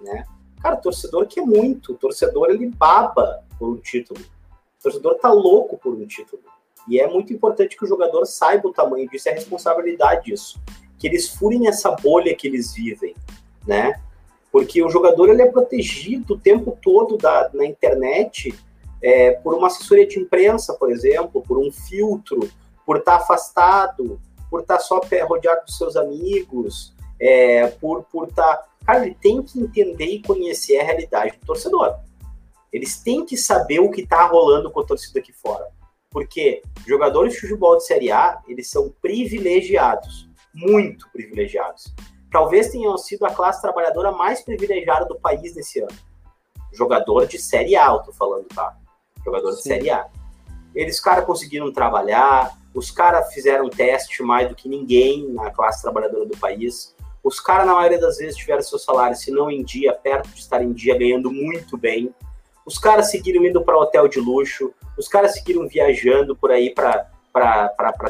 né? 0.01 0.25
Cara, 0.61 0.77
torcedor 0.77 1.27
quer 1.27 1.43
muito, 1.43 1.93
o 1.93 1.97
torcedor 1.97 2.51
ele 2.51 2.67
baba 2.69 3.45
por 3.59 3.69
um 3.71 3.77
título. 3.77 4.21
O 4.21 4.83
torcedor 4.83 5.17
tá 5.17 5.31
louco 5.33 5.79
por 5.79 5.95
um 5.95 6.07
título. 6.07 6.43
E 6.89 6.99
é 6.99 7.07
muito 7.07 7.33
importante 7.33 7.77
que 7.77 7.85
o 7.85 7.89
jogador 7.89 8.25
saiba 8.25 8.69
o 8.69 8.73
tamanho 8.73 9.09
disso 9.09 9.29
e 9.29 9.31
a 9.31 9.35
responsabilidade 9.35 10.25
disso. 10.27 10.61
Que 10.99 11.07
eles 11.07 11.29
furem 11.29 11.69
essa 11.69 11.91
bolha 11.91 12.35
que 12.35 12.47
eles 12.47 12.73
vivem, 12.73 13.15
né? 13.67 14.01
Porque 14.51 14.83
o 14.83 14.89
jogador 14.89 15.29
ele 15.29 15.43
é 15.43 15.51
protegido 15.51 16.35
o 16.35 16.39
tempo 16.39 16.77
todo 16.81 17.19
da, 17.19 17.51
na 17.53 17.67
internet 17.67 18.55
é, 19.03 19.33
por 19.33 19.55
uma 19.55 19.67
assessoria 19.67 20.07
de 20.07 20.19
imprensa, 20.19 20.75
por 20.75 20.91
exemplo, 20.91 21.43
por 21.43 21.59
um 21.59 21.71
filtro, 21.71 22.49
por 22.85 22.97
estar 22.97 23.17
afastado, 23.17 24.19
por 24.51 24.61
estar 24.61 24.79
só 24.79 25.01
rodeado 25.27 25.67
dos 25.67 25.77
seus 25.77 25.95
amigos, 25.97 26.95
é, 27.21 27.67
por 27.67 28.05
por 28.05 28.29
estar. 28.29 28.67
Cara, 28.89 29.05
ele 29.05 29.15
tem 29.21 29.43
que 29.43 29.61
entender 29.61 30.07
e 30.07 30.23
conhecer 30.23 30.81
a 30.81 30.83
realidade 30.83 31.37
do 31.39 31.45
torcedor. 31.45 31.99
Eles 32.73 32.99
têm 33.03 33.23
que 33.23 33.37
saber 33.37 33.81
o 33.81 33.91
que 33.91 34.01
está 34.01 34.25
rolando 34.25 34.71
com 34.71 34.81
a 34.81 34.87
torcida 34.87 35.19
aqui 35.19 35.31
fora. 35.31 35.69
Porque 36.09 36.63
jogadores 36.87 37.35
de 37.35 37.41
futebol 37.41 37.77
de 37.77 37.85
Série 37.85 38.11
A, 38.11 38.41
eles 38.49 38.71
são 38.71 38.89
privilegiados, 39.03 40.27
muito 40.55 41.07
privilegiados. 41.13 41.95
Talvez 42.33 42.71
tenham 42.71 42.97
sido 42.97 43.27
a 43.27 43.31
classe 43.31 43.61
trabalhadora 43.61 44.11
mais 44.11 44.41
privilegiada 44.41 45.05
do 45.05 45.21
país 45.21 45.55
nesse 45.55 45.81
ano. 45.81 45.95
Jogador 46.73 47.27
de 47.27 47.39
Série 47.39 47.77
A, 47.77 47.89
eu 47.89 47.99
tô 47.99 48.13
falando, 48.13 48.47
tá? 48.47 48.75
Jogador 49.23 49.53
Sim. 49.53 49.57
de 49.57 49.63
Série 49.65 49.91
A. 49.91 50.09
Eles, 50.75 50.99
cara, 50.99 51.21
conseguiram 51.21 51.71
trabalhar, 51.71 52.57
os 52.73 52.91
caras 52.91 53.35
fizeram 53.35 53.69
teste 53.69 54.23
mais 54.23 54.49
do 54.49 54.55
que 54.55 54.67
ninguém 54.67 55.29
na 55.29 55.51
classe 55.51 55.83
trabalhadora 55.83 56.25
do 56.25 56.39
país. 56.39 56.97
Os 57.23 57.41
caras, 57.41 57.67
na 57.67 57.75
maioria 57.75 57.99
das 57.99 58.19
vezes, 58.19 58.37
tiveram 58.37 58.63
seu 58.63 58.79
salário, 58.79 59.17
se 59.17 59.31
não 59.31 59.51
em 59.51 59.63
dia, 59.63 59.93
perto 59.93 60.29
de 60.29 60.41
estar 60.41 60.63
em 60.63 60.73
dia, 60.73 60.97
ganhando 60.97 61.31
muito 61.31 61.77
bem. 61.77 62.15
Os 62.65 62.79
caras 62.79 63.11
seguiram 63.11 63.45
indo 63.45 63.63
para 63.63 63.79
hotel 63.79 64.09
de 64.09 64.21
luxo, 64.21 64.73
os 64.97 65.09
caras 65.09 65.35
seguiram 65.35 65.67
viajando 65.67 66.37
por 66.37 66.51
aí 66.51 66.75
para 66.75 67.11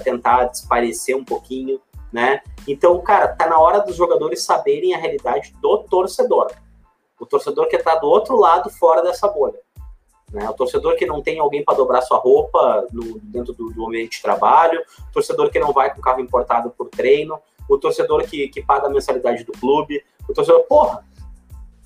tentar 0.03 0.45
desaparecer 0.47 1.17
um 1.17 1.25
pouquinho, 1.25 1.81
né? 2.13 2.41
Então, 2.67 3.01
cara, 3.01 3.29
tá 3.29 3.47
na 3.47 3.59
hora 3.59 3.81
dos 3.81 3.97
jogadores 3.97 4.43
saberem 4.43 4.95
a 4.95 4.99
realidade 4.99 5.55
do 5.61 5.79
torcedor. 5.85 6.51
O 7.19 7.27
torcedor 7.27 7.69
que 7.69 7.77
está 7.77 7.95
do 7.97 8.07
outro 8.07 8.37
lado, 8.37 8.71
fora 8.71 9.03
dessa 9.03 9.29
bolha. 9.29 9.59
Né? 10.33 10.49
O 10.49 10.53
torcedor 10.53 10.97
que 10.97 11.07
não 11.07 11.23
tem 11.23 11.39
alguém 11.39 11.65
para 11.65 11.77
dobrar 11.77 12.03
sua 12.03 12.19
roupa 12.19 12.87
no, 12.93 13.19
dentro 13.21 13.53
do, 13.53 13.71
do, 13.71 13.87
ambiente 13.87 14.17
de 14.17 14.23
trabalho, 14.23 14.83
o 15.09 15.13
torcedor 15.13 15.51
que 15.51 15.59
não 15.59 15.73
vai 15.73 15.95
com 15.95 16.01
carro 16.01 16.21
importado 16.21 16.71
por 16.71 16.89
treino, 16.89 17.41
o 17.69 17.79
torcedor 17.79 18.25
que, 18.25 18.49
que 18.49 18.63
paga 18.63 18.87
a 18.87 18.91
mensalidade 18.91 19.45
do 19.45 19.53
clube, 19.53 20.05
o 20.29 20.33
torcedor, 20.33 20.63
porra, 20.65 21.05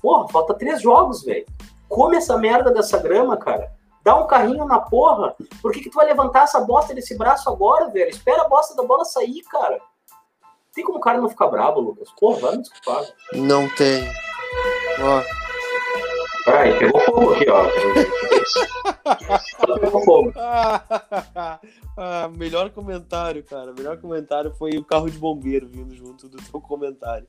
porra, 0.01 0.27
falta 0.29 0.53
três 0.53 0.81
jogos, 0.81 1.23
velho. 1.23 1.45
Come 1.87 2.17
essa 2.17 2.37
merda 2.37 2.71
dessa 2.71 2.97
grama, 2.97 3.37
cara. 3.37 3.71
Dá 4.03 4.15
um 4.15 4.27
carrinho 4.27 4.65
na 4.65 4.79
porra. 4.79 5.35
Por 5.61 5.71
que, 5.71 5.81
que 5.81 5.89
tu 5.89 5.95
vai 5.95 6.05
levantar 6.05 6.43
essa 6.43 6.59
bosta 6.59 6.93
desse 6.93 7.17
braço 7.17 7.49
agora, 7.49 7.89
velho? 7.89 8.09
Espera 8.09 8.43
a 8.43 8.49
bosta 8.49 8.75
da 8.75 8.83
bola 8.83 9.05
sair, 9.05 9.41
cara. 9.43 9.79
Tem 10.73 10.83
como 10.83 10.97
o 10.97 11.01
cara 11.01 11.21
não 11.21 11.29
ficar 11.29 11.47
bravo, 11.47 11.79
Lucas? 11.79 12.09
Porra, 12.19 12.39
vai 12.39 12.51
me 12.57 12.63
desculpar. 12.63 13.05
Não 13.33 13.69
tem. 13.69 14.03
Ó. 14.99 15.42
Peraí, 16.45 16.77
pegou 16.77 16.99
fogo 17.01 17.33
aqui, 17.33 17.45
ó. 17.49 17.65
pegou 19.79 20.03
fogo. 20.03 20.33
ah, 21.97 22.29
melhor 22.37 22.69
comentário, 22.71 23.43
cara. 23.43 23.73
Melhor 23.73 23.97
comentário 23.97 24.53
foi 24.53 24.71
o 24.71 24.83
carro 24.83 25.09
de 25.09 25.17
bombeiro 25.17 25.67
vindo 25.67 25.95
junto 25.95 26.27
do 26.27 26.37
teu 26.37 26.59
comentário. 26.59 27.27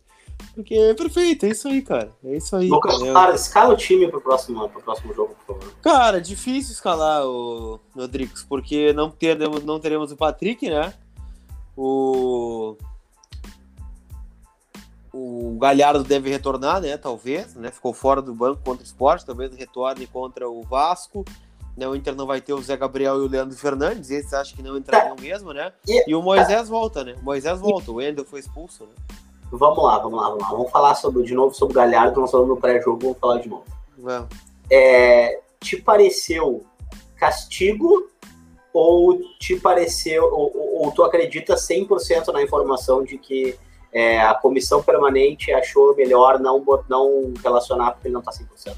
Porque 0.55 0.75
é 0.75 0.95
perfeito, 0.95 1.47
é 1.47 1.51
isso 1.51 1.69
aí, 1.69 1.81
cara. 1.81 2.13
É 2.25 2.37
isso 2.37 2.57
aí. 2.57 2.69
Lucas, 2.69 2.99
cara, 2.99 3.13
cara 3.13 3.35
escala 3.35 3.75
o 3.75 3.77
time 3.77 4.09
pro 4.09 4.21
próximo, 4.21 4.69
pro 4.69 4.83
próximo 4.83 5.15
jogo, 5.15 5.35
por 5.47 5.59
favor. 5.59 5.75
Cara, 5.81 6.21
difícil 6.21 6.73
escalar 6.73 7.25
o 7.25 7.81
Rodrigues, 7.95 8.43
porque 8.43 8.93
não 8.93 9.11
teremos, 9.11 9.65
não 9.65 9.79
teremos 9.79 10.11
o 10.11 10.17
Patrick, 10.17 10.69
né? 10.69 10.93
O 11.77 12.77
o 15.17 15.57
Galhardo 15.61 16.03
deve 16.03 16.29
retornar, 16.29 16.81
né? 16.81 16.97
Talvez, 16.97 17.55
né? 17.55 17.71
Ficou 17.71 17.93
fora 17.93 18.21
do 18.21 18.35
banco 18.35 18.61
contra 18.65 18.83
o 18.83 18.85
esporte, 18.87 19.25
talvez 19.25 19.55
retorne 19.55 20.09
contra 20.09 20.49
o 20.51 20.63
Vasco. 20.63 21.25
Né, 21.77 21.89
o 21.89 21.97
Inter 21.97 22.15
não 22.15 22.25
vai 22.25 22.41
ter 22.41 22.53
o 22.53 22.63
Zé 22.63 22.77
Gabriel 22.77 23.17
e 23.17 23.27
o 23.27 23.29
Leandro 23.29 23.57
Fernandes, 23.57 24.09
esses 24.09 24.33
acham 24.33 24.55
que 24.55 24.63
não 24.63 24.77
entrariam 24.77 25.17
tá. 25.17 25.23
mesmo, 25.23 25.53
né? 25.53 25.73
E, 25.89 26.09
e 26.09 26.15
o 26.15 26.23
Moisés 26.23 26.69
volta, 26.69 27.03
né? 27.03 27.17
O 27.21 27.25
Moisés 27.25 27.59
volta, 27.59 27.91
o 27.91 27.95
Wendel 27.95 28.25
foi 28.25 28.39
expulso, 28.39 28.85
né? 28.85 29.17
Vamos 29.51 29.83
lá, 29.83 29.99
vamos 29.99 30.21
lá, 30.21 30.29
vamos 30.29 30.43
lá. 30.43 30.51
Vamos 30.51 30.71
falar 30.71 30.95
sobre, 30.95 31.25
de 31.25 31.35
novo 31.35 31.53
sobre 31.53 31.73
o 31.73 31.77
Galhardo, 31.77 32.21
nós 32.21 32.31
falamos 32.31 32.55
no 32.55 32.61
pré-jogo, 32.61 33.01
vamos 33.01 33.19
falar 33.19 33.41
de 33.41 33.49
novo. 33.49 33.65
É, 34.71 35.41
te 35.61 35.77
pareceu 35.77 36.65
castigo 37.17 38.09
ou 38.73 39.21
te 39.41 39.57
pareceu, 39.57 40.25
ou, 40.25 40.57
ou, 40.57 40.85
ou 40.85 40.93
tu 40.93 41.03
acredita 41.03 41.57
100% 41.57 42.33
na 42.33 42.43
informação 42.43 43.03
de 43.03 43.19
que 43.19 43.59
é, 43.95 44.21
a 44.21 44.35
comissão 44.35 44.83
permanente 44.83 45.53
achou 45.53 45.95
melhor 45.95 46.41
não, 46.41 46.63
não 46.89 47.33
relacionar 47.41 47.93
porque 47.93 48.09
ele 48.09 48.15
não 48.15 48.21
está 48.21 48.33
100%. 48.33 48.75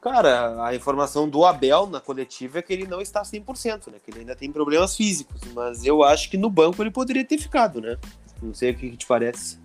Cara, 0.00 0.64
a 0.64 0.74
informação 0.74 1.28
do 1.28 1.44
Abel 1.44 1.86
na 1.86 2.00
coletiva 2.00 2.58
é 2.58 2.62
que 2.62 2.72
ele 2.72 2.86
não 2.86 3.00
está 3.00 3.22
100%, 3.22 3.92
né? 3.92 3.98
Que 4.04 4.10
ele 4.10 4.20
ainda 4.20 4.34
tem 4.34 4.50
problemas 4.50 4.96
físicos, 4.96 5.40
mas 5.54 5.84
eu 5.84 6.02
acho 6.02 6.28
que 6.30 6.36
no 6.36 6.50
banco 6.50 6.82
ele 6.82 6.90
poderia 6.90 7.24
ter 7.24 7.38
ficado, 7.38 7.80
né? 7.80 7.96
Não 8.42 8.52
sei 8.52 8.72
o 8.72 8.76
que, 8.76 8.90
que 8.90 8.96
te 8.96 9.06
parece. 9.06 9.60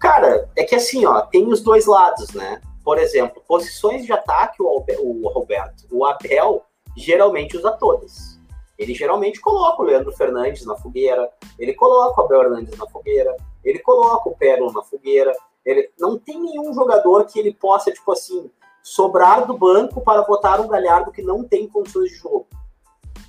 Cara, 0.00 0.48
é 0.56 0.64
que 0.64 0.74
assim, 0.74 1.06
ó, 1.06 1.20
tem 1.20 1.46
os 1.46 1.60
dois 1.62 1.86
lados, 1.86 2.30
né? 2.32 2.60
Por 2.84 2.98
exemplo, 2.98 3.42
posições 3.46 4.04
de 4.04 4.12
ataque, 4.12 4.60
o, 4.60 4.66
o 4.66 5.28
Roberto, 5.28 5.86
o 5.90 6.04
Abel 6.04 6.64
geralmente 6.96 7.56
usa 7.56 7.70
todas 7.72 8.31
ele 8.78 8.94
geralmente 8.94 9.40
coloca 9.40 9.82
o 9.82 9.84
Leandro 9.84 10.12
Fernandes 10.12 10.64
na 10.64 10.76
fogueira, 10.76 11.30
ele 11.58 11.74
coloca 11.74 12.20
o 12.20 12.24
Abel 12.24 12.42
Hernandes 12.42 12.76
na 12.78 12.86
fogueira, 12.86 13.36
ele 13.64 13.78
coloca 13.78 14.28
o 14.28 14.36
Pérola 14.36 14.72
na 14.72 14.82
fogueira. 14.82 15.32
Ele 15.64 15.90
não 15.98 16.18
tem 16.18 16.40
nenhum 16.40 16.74
jogador 16.74 17.24
que 17.26 17.38
ele 17.38 17.54
possa, 17.54 17.92
tipo 17.92 18.10
assim, 18.10 18.50
sobrar 18.82 19.46
do 19.46 19.56
banco 19.56 20.00
para 20.00 20.22
botar 20.22 20.60
um 20.60 20.66
Galhardo 20.66 21.12
que 21.12 21.22
não 21.22 21.44
tem 21.44 21.68
condições 21.68 22.10
de 22.10 22.16
jogo, 22.16 22.46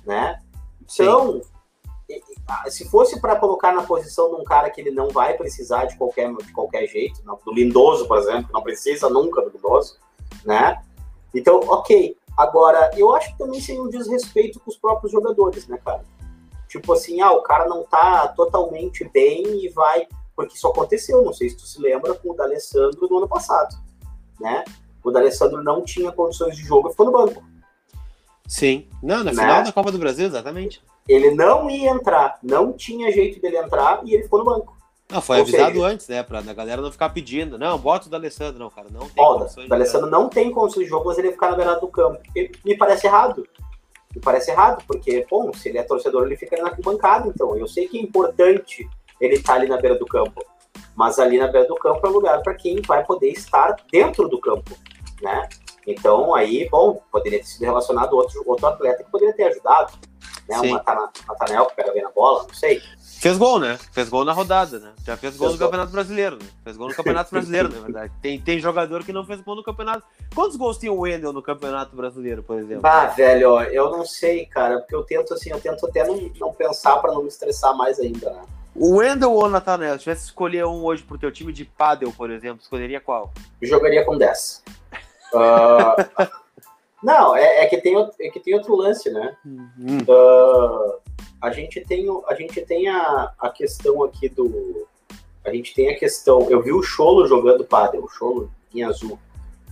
né? 0.04 0.40
Então, 0.82 1.40
Sim. 2.08 2.20
se 2.70 2.88
fosse 2.90 3.20
para 3.20 3.36
colocar 3.36 3.72
na 3.72 3.84
posição 3.84 4.34
de 4.34 4.40
um 4.40 4.44
cara 4.44 4.68
que 4.68 4.80
ele 4.80 4.90
não 4.90 5.08
vai 5.08 5.34
precisar 5.36 5.84
de 5.84 5.96
qualquer, 5.96 6.34
de 6.34 6.52
qualquer 6.52 6.86
jeito, 6.88 7.22
do 7.44 7.54
Lindoso, 7.54 8.08
por 8.08 8.18
exemplo, 8.18 8.50
não 8.52 8.62
precisa 8.62 9.08
nunca 9.08 9.40
do 9.42 9.50
Lindoso, 9.50 9.96
né? 10.44 10.82
Então, 11.32 11.60
ok. 11.60 12.16
Agora, 12.36 12.90
eu 12.96 13.14
acho 13.14 13.30
que 13.32 13.38
também 13.38 13.60
seria 13.60 13.82
um 13.82 13.88
desrespeito 13.88 14.58
com 14.60 14.70
os 14.70 14.76
próprios 14.76 15.12
jogadores, 15.12 15.66
né, 15.68 15.78
cara? 15.84 16.04
Tipo 16.68 16.92
assim, 16.92 17.20
ah, 17.20 17.32
o 17.32 17.42
cara 17.42 17.68
não 17.68 17.84
tá 17.84 18.28
totalmente 18.28 19.04
bem 19.04 19.64
e 19.64 19.68
vai. 19.68 20.06
Porque 20.34 20.56
isso 20.56 20.66
aconteceu, 20.66 21.22
não 21.22 21.32
sei 21.32 21.50
se 21.50 21.56
tu 21.56 21.66
se 21.66 21.80
lembra, 21.80 22.14
com 22.14 22.30
o 22.30 22.34
D'Alessandro 22.34 23.08
no 23.08 23.18
ano 23.18 23.28
passado, 23.28 23.76
né? 24.40 24.64
O 25.02 25.12
D'Alessandro 25.12 25.62
não 25.62 25.82
tinha 25.82 26.10
condições 26.10 26.56
de 26.56 26.64
jogo 26.64 26.88
e 26.88 26.90
ficou 26.90 27.06
no 27.06 27.12
banco. 27.12 27.44
Sim. 28.48 28.88
Não, 29.02 29.18
na 29.18 29.32
né? 29.32 29.42
final 29.42 29.62
da 29.62 29.72
Copa 29.72 29.92
do 29.92 29.98
Brasil, 29.98 30.26
exatamente. 30.26 30.82
Ele 31.08 31.30
não 31.30 31.70
ia 31.70 31.90
entrar, 31.90 32.38
não 32.42 32.72
tinha 32.72 33.12
jeito 33.12 33.40
dele 33.40 33.58
entrar 33.58 34.00
e 34.04 34.14
ele 34.14 34.24
ficou 34.24 34.40
no 34.40 34.44
banco. 34.44 34.76
Não, 35.14 35.22
foi 35.22 35.36
Ou 35.36 35.42
avisado 35.42 35.74
seja, 35.74 35.86
antes, 35.86 36.08
né? 36.08 36.22
Pra 36.24 36.40
a 36.40 36.52
galera 36.52 36.82
não 36.82 36.90
ficar 36.90 37.08
pedindo. 37.10 37.56
Não, 37.56 37.78
bota 37.78 38.08
o 38.08 38.10
D'Alessandro, 38.10 38.58
não, 38.58 38.68
cara. 38.68 38.88
Não 38.90 39.08
tem 39.08 39.22
ó, 39.22 39.38
condições. 39.38 39.66
O 39.66 39.68
D'Alessandro 39.68 40.10
não 40.10 40.28
tem 40.28 40.50
condições 40.50 40.82
de 40.82 40.90
jogo, 40.90 41.06
mas 41.06 41.18
ele 41.18 41.30
ficar 41.30 41.52
na 41.52 41.56
beirada 41.56 41.78
do 41.78 41.86
campo. 41.86 42.18
E 42.34 42.50
me 42.64 42.76
parece 42.76 43.06
errado. 43.06 43.46
Me 44.12 44.20
parece 44.20 44.50
errado, 44.50 44.82
porque, 44.88 45.24
bom, 45.30 45.52
se 45.52 45.68
ele 45.68 45.78
é 45.78 45.84
torcedor, 45.84 46.26
ele 46.26 46.36
fica 46.36 46.60
na 46.60 46.70
arquibancada, 46.70 47.28
então. 47.28 47.56
Eu 47.56 47.68
sei 47.68 47.86
que 47.86 47.96
é 47.96 48.02
importante 48.02 48.90
ele 49.20 49.36
estar 49.36 49.52
tá 49.52 49.60
ali 49.60 49.68
na 49.68 49.76
beira 49.76 49.96
do 49.96 50.04
campo. 50.04 50.44
Mas 50.96 51.20
ali 51.20 51.38
na 51.38 51.46
beira 51.46 51.68
do 51.68 51.76
campo 51.76 52.04
é 52.04 52.10
lugar 52.10 52.42
para 52.42 52.54
quem 52.54 52.82
vai 52.82 53.04
poder 53.04 53.28
estar 53.28 53.76
dentro 53.92 54.28
do 54.28 54.40
campo, 54.40 54.76
né? 55.22 55.48
Então, 55.86 56.34
aí, 56.34 56.68
bom, 56.68 57.00
poderia 57.12 57.38
ter 57.38 57.46
sido 57.46 57.66
relacionado 57.66 58.14
outro, 58.14 58.42
outro 58.46 58.66
atleta 58.66 59.04
que 59.04 59.10
poderia 59.12 59.34
ter 59.34 59.44
ajudado. 59.44 59.92
Né? 60.48 60.58
Sim. 60.58 60.72
Um 60.72 60.72
Matanel 61.28 61.66
que 61.66 61.76
pega 61.76 61.92
bem 61.92 62.02
na 62.02 62.10
bola, 62.10 62.42
não 62.48 62.54
sei. 62.54 62.82
Fez 63.20 63.38
gol, 63.38 63.58
né? 63.58 63.78
Fez 63.92 64.08
gol 64.08 64.24
na 64.24 64.32
rodada, 64.32 64.78
né? 64.78 64.92
Já 65.04 65.16
fez 65.16 65.36
gol 65.36 65.48
fez 65.48 65.58
no 65.58 65.58
gol. 65.58 65.68
Campeonato 65.68 65.92
Brasileiro, 65.92 66.36
né? 66.36 66.46
Fez 66.62 66.76
gol 66.76 66.88
no 66.88 66.94
Campeonato 66.94 67.30
Brasileiro, 67.30 67.68
na 67.68 67.80
verdade. 67.84 68.12
Tem, 68.20 68.40
tem 68.40 68.58
jogador 68.58 69.02
que 69.02 69.12
não 69.12 69.24
fez 69.24 69.40
gol 69.40 69.56
no 69.56 69.62
Campeonato. 69.62 70.04
Quantos 70.34 70.56
gols 70.56 70.78
tinha 70.78 70.92
o 70.92 71.00
Wendel 71.00 71.32
no 71.32 71.42
Campeonato 71.42 71.96
Brasileiro, 71.96 72.42
por 72.42 72.58
exemplo? 72.58 72.86
Ah, 72.86 73.06
velho, 73.06 73.52
ó, 73.52 73.62
eu 73.62 73.90
não 73.90 74.04
sei, 74.04 74.46
cara, 74.46 74.80
porque 74.80 74.94
eu 74.94 75.02
tento 75.02 75.32
assim, 75.32 75.50
eu 75.50 75.60
tento 75.60 75.86
até 75.86 76.06
não, 76.06 76.30
não 76.38 76.52
pensar 76.52 76.96
para 76.98 77.12
não 77.12 77.22
me 77.22 77.28
estressar 77.28 77.74
mais 77.76 77.98
ainda, 77.98 78.30
né? 78.30 78.42
O 78.74 78.96
Wendel 78.96 79.32
ou 79.32 79.44
o 79.44 79.48
Nathanael, 79.48 79.94
se 79.94 80.00
tivesse 80.00 80.22
que 80.22 80.28
escolher 80.28 80.66
um 80.66 80.84
hoje 80.84 81.02
pro 81.04 81.16
teu 81.16 81.30
time 81.30 81.52
de 81.52 81.64
pádel, 81.64 82.12
por 82.16 82.30
exemplo, 82.30 82.60
escolheria 82.60 83.00
qual? 83.00 83.32
Eu 83.62 83.68
jogaria 83.68 84.04
com 84.04 84.18
10. 84.18 84.64
Uh, 85.32 86.26
não, 87.02 87.36
é, 87.36 87.62
é, 87.62 87.66
que 87.66 87.80
tem, 87.80 87.96
é 88.20 88.28
que 88.30 88.40
tem 88.40 88.54
outro 88.54 88.74
lance, 88.74 89.08
né? 89.10 89.36
Uhum. 89.46 89.98
Uh, 90.08 90.98
a 91.44 91.50
gente 91.50 91.80
tem, 91.82 92.06
a, 92.26 92.34
gente 92.34 92.60
tem 92.62 92.88
a, 92.88 93.32
a 93.38 93.50
questão 93.50 94.02
aqui 94.02 94.28
do. 94.28 94.88
A 95.44 95.52
gente 95.52 95.74
tem 95.74 95.90
a 95.90 95.98
questão. 95.98 96.50
Eu 96.50 96.62
vi 96.62 96.72
o 96.72 96.82
Cholo 96.82 97.26
jogando 97.26 97.64
pádel, 97.64 98.02
o 98.02 98.08
Cholo 98.08 98.50
em 98.74 98.82
azul 98.82 99.18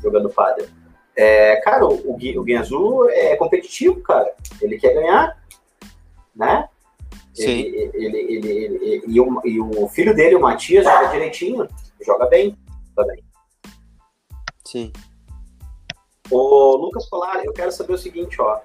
jogando 0.02 0.28
pádel. 0.28 0.68
É, 1.16 1.56
cara, 1.56 1.86
o, 1.86 1.94
o, 1.94 2.16
o 2.16 2.58
Azul 2.58 3.08
é 3.08 3.36
competitivo, 3.36 4.00
cara. 4.02 4.34
Ele 4.60 4.78
quer 4.78 4.94
ganhar, 4.94 5.42
né? 6.34 6.68
Sim. 7.32 7.60
Ele, 7.60 7.90
ele, 7.94 8.18
ele, 8.18 8.48
ele, 8.48 9.02
e, 9.06 9.20
o, 9.20 9.40
e 9.44 9.60
o 9.60 9.88
filho 9.88 10.14
dele, 10.14 10.34
o 10.34 10.40
Matias, 10.40 10.84
joga 10.84 11.08
direitinho, 11.08 11.68
joga 12.04 12.26
bem 12.26 12.56
também. 12.94 13.22
Sim. 14.64 14.92
Ô, 16.30 16.76
Lucas 16.76 17.08
Polar, 17.08 17.42
eu 17.44 17.52
quero 17.52 17.72
saber 17.72 17.94
o 17.94 17.98
seguinte, 17.98 18.40
ó. 18.40 18.60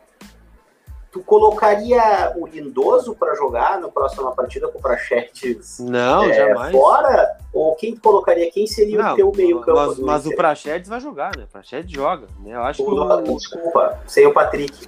Tu 1.18 1.24
colocaria 1.24 2.32
o 2.36 2.46
Lindoso 2.46 3.16
para 3.16 3.34
jogar 3.34 3.82
na 3.82 3.90
próxima 3.90 4.32
partida 4.34 4.68
com 4.68 4.78
o 4.78 4.82
Prachetes? 4.82 5.80
Não, 5.80 6.26
é, 6.26 6.34
jamais. 6.34 6.72
Fora? 6.72 7.38
Ou 7.52 7.76
quem 7.76 7.96
tu 7.96 8.02
colocaria? 8.02 8.52
Quem 8.52 8.68
seria 8.68 9.00
Não, 9.00 9.14
o 9.14 9.16
teu 9.16 9.32
meio-campo? 9.36 9.80
Mas, 9.80 10.00
mas 10.00 10.26
o 10.28 10.36
Prachetes 10.36 10.88
vai 10.88 11.00
jogar, 11.00 11.36
né? 11.36 11.46
O 11.46 11.48
Prachetes 11.48 11.92
joga. 11.92 12.28
Né? 12.40 12.54
Eu 12.54 12.62
acho 12.62 12.84
o, 12.84 12.86
que 12.86 13.32
o... 13.32 13.36
Desculpa, 13.36 14.00
sem 14.06 14.28
o 14.28 14.34
Patrick. 14.34 14.88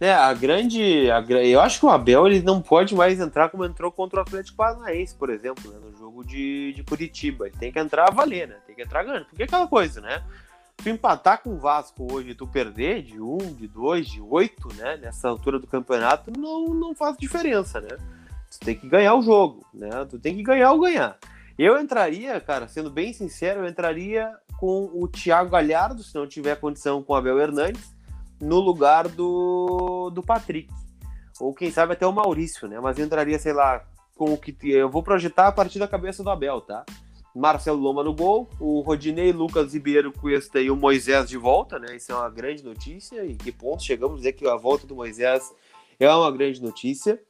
É, 0.00 0.12
a 0.12 0.32
grande. 0.34 1.10
A, 1.10 1.20
eu 1.42 1.60
acho 1.60 1.80
que 1.80 1.86
o 1.86 1.90
Abel 1.90 2.28
ele 2.28 2.42
não 2.42 2.62
pode 2.62 2.94
mais 2.94 3.18
entrar 3.18 3.48
como 3.48 3.64
entrou 3.64 3.90
contra 3.90 4.20
o 4.20 4.22
Atlético 4.22 4.58
Paranaense, 4.58 5.16
por 5.16 5.30
exemplo, 5.30 5.68
né, 5.72 5.78
no 5.82 5.96
jogo 5.96 6.24
de, 6.24 6.74
de 6.74 6.84
Curitiba. 6.84 7.48
Ele 7.48 7.56
tem 7.58 7.72
que 7.72 7.78
entrar 7.80 8.08
a 8.08 8.14
valer, 8.14 8.46
né? 8.46 8.56
Tem 8.68 8.76
que 8.76 8.82
entrar 8.82 9.02
ganhando. 9.02 9.24
Porque 9.24 9.42
é 9.42 9.46
aquela 9.46 9.66
coisa, 9.66 10.00
né? 10.00 10.22
Tu 10.76 10.88
empatar 10.90 11.42
com 11.42 11.50
o 11.50 11.58
Vasco 11.58 12.06
hoje 12.12 12.34
tu 12.34 12.46
perder 12.46 13.02
de 13.02 13.20
um, 13.20 13.38
de 13.38 13.66
dois, 13.66 14.06
de 14.06 14.20
oito, 14.20 14.68
né? 14.74 14.96
Nessa 14.96 15.28
altura 15.28 15.58
do 15.58 15.66
campeonato, 15.66 16.30
não, 16.38 16.66
não 16.68 16.94
faz 16.94 17.16
diferença, 17.16 17.80
né? 17.80 17.96
Tu 18.50 18.60
tem 18.60 18.74
que 18.76 18.88
ganhar 18.88 19.14
o 19.14 19.22
jogo, 19.22 19.66
né? 19.74 19.90
Tu 20.08 20.18
tem 20.18 20.36
que 20.36 20.42
ganhar 20.42 20.72
ou 20.72 20.80
ganhar. 20.80 21.18
Eu 21.58 21.80
entraria, 21.80 22.38
cara, 22.40 22.68
sendo 22.68 22.90
bem 22.90 23.12
sincero, 23.12 23.60
eu 23.60 23.68
entraria 23.68 24.30
com 24.58 24.90
o 24.92 25.08
Thiago 25.08 25.50
Galhardo, 25.50 26.02
se 26.02 26.14
não 26.14 26.26
tiver 26.26 26.56
condição 26.56 27.02
com 27.02 27.12
o 27.12 27.16
Abel 27.16 27.38
Hernandes 27.38 27.94
no 28.40 28.60
lugar 28.60 29.08
do, 29.08 30.10
do 30.10 30.22
Patrick. 30.22 30.68
Ou 31.40 31.54
quem 31.54 31.70
sabe 31.70 31.94
até 31.94 32.06
o 32.06 32.12
Maurício, 32.12 32.68
né? 32.68 32.78
Mas 32.80 32.98
entraria, 32.98 33.38
sei 33.38 33.52
lá, 33.52 33.84
com 34.16 34.32
o 34.32 34.38
que. 34.38 34.56
Eu 34.68 34.90
vou 34.90 35.02
projetar 35.02 35.48
a 35.48 35.52
partir 35.52 35.78
da 35.78 35.88
cabeça 35.88 36.22
do 36.22 36.30
Abel, 36.30 36.60
tá? 36.60 36.84
Marcelo 37.38 37.78
Loma 37.78 38.02
no 38.02 38.14
gol, 38.14 38.48
o 38.58 38.80
Rodinei, 38.80 39.32
Lucas 39.32 39.74
Ribeiro, 39.74 40.12
Cuesta 40.12 40.60
e 40.60 40.70
o 40.70 40.76
Moisés 40.76 41.28
de 41.28 41.36
volta, 41.36 41.78
né? 41.78 41.96
Isso 41.96 42.10
é 42.10 42.14
uma 42.14 42.30
grande 42.30 42.64
notícia. 42.64 43.24
E 43.24 43.36
que 43.36 43.52
ponto 43.52 43.82
chegamos 43.82 44.14
a 44.14 44.18
dizer 44.18 44.32
que 44.32 44.48
a 44.48 44.56
volta 44.56 44.86
do 44.86 44.96
Moisés 44.96 45.52
é 46.00 46.08
uma 46.12 46.30
grande 46.30 46.62
notícia. 46.62 47.20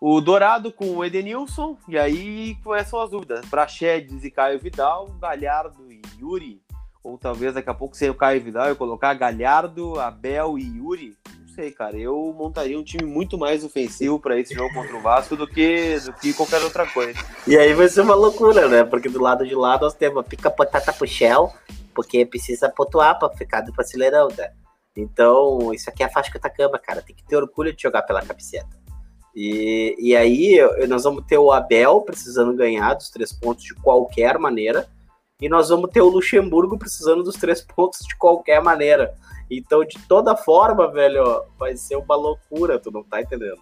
O 0.00 0.20
Dourado 0.20 0.72
com 0.72 0.96
o 0.96 1.04
Edenilson, 1.04 1.76
e 1.88 1.96
aí 1.96 2.56
começam 2.62 3.00
as 3.00 3.10
dúvidas. 3.10 3.46
Praxedes 3.46 4.24
e 4.24 4.30
Caio 4.30 4.58
Vidal, 4.58 5.06
Galhardo 5.20 5.90
e 5.90 6.02
Yuri 6.20 6.60
ou 7.06 7.16
talvez 7.16 7.54
daqui 7.54 7.70
a 7.70 7.74
pouco 7.74 7.96
sem 7.96 8.10
o 8.10 8.14
Caio 8.14 8.42
Vidal 8.42 8.68
eu 8.68 8.74
colocar 8.74 9.14
Galhardo, 9.14 10.00
Abel 10.00 10.58
e 10.58 10.78
Yuri. 10.78 11.16
Sei, 11.56 11.70
cara. 11.70 11.96
Eu 11.96 12.34
montaria 12.36 12.78
um 12.78 12.84
time 12.84 13.04
muito 13.04 13.38
mais 13.38 13.64
ofensivo 13.64 14.20
para 14.20 14.38
esse 14.38 14.52
jogo 14.52 14.74
contra 14.74 14.94
o 14.94 15.00
Vasco 15.00 15.34
do 15.34 15.46
que, 15.46 15.98
do 16.00 16.12
que 16.12 16.34
qualquer 16.34 16.62
outra 16.62 16.86
coisa. 16.86 17.18
E 17.46 17.56
aí 17.56 17.72
vai 17.72 17.88
ser 17.88 18.02
uma 18.02 18.14
loucura, 18.14 18.68
né? 18.68 18.84
Porque 18.84 19.08
do 19.08 19.22
lado 19.22 19.46
de 19.46 19.54
lá 19.54 19.78
nós 19.80 19.94
temos 19.94 20.26
pica 20.26 20.50
potata 20.50 20.92
pro 20.92 21.06
Shell, 21.06 21.50
porque 21.94 22.26
precisa 22.26 22.68
pontuar 22.68 23.18
para 23.18 23.34
ficar 23.34 23.62
do 23.62 23.72
Brasileirão, 23.72 24.28
né? 24.36 24.50
Então, 24.94 25.72
isso 25.72 25.88
aqui 25.88 26.02
é 26.02 26.06
a 26.06 26.10
faixa 26.10 26.30
que 26.30 26.38
tá 26.38 26.50
cama, 26.50 26.78
cara. 26.78 27.00
Tem 27.00 27.16
que 27.16 27.24
ter 27.24 27.36
orgulho 27.36 27.74
de 27.74 27.82
jogar 27.82 28.02
pela 28.02 28.20
camiseta. 28.20 28.76
E, 29.34 29.96
e 29.98 30.14
aí, 30.14 30.58
nós 30.86 31.04
vamos 31.04 31.24
ter 31.24 31.38
o 31.38 31.50
Abel 31.50 32.02
precisando 32.02 32.54
ganhar 32.54 32.92
dos 32.92 33.08
três 33.08 33.32
pontos 33.32 33.64
de 33.64 33.74
qualquer 33.76 34.38
maneira 34.38 34.86
e 35.40 35.48
nós 35.48 35.70
vamos 35.70 35.90
ter 35.90 36.00
o 36.00 36.08
Luxemburgo 36.08 36.78
precisando 36.78 37.22
dos 37.22 37.36
três 37.36 37.62
pontos 37.62 38.00
de 38.06 38.14
qualquer 38.16 38.62
maneira. 38.62 39.14
Então, 39.50 39.84
de 39.84 39.98
toda 40.08 40.36
forma, 40.36 40.90
velho, 40.90 41.44
vai 41.58 41.76
ser 41.76 41.96
uma 41.96 42.16
loucura, 42.16 42.78
tu 42.78 42.90
não 42.90 43.02
tá 43.02 43.20
entendendo. 43.20 43.60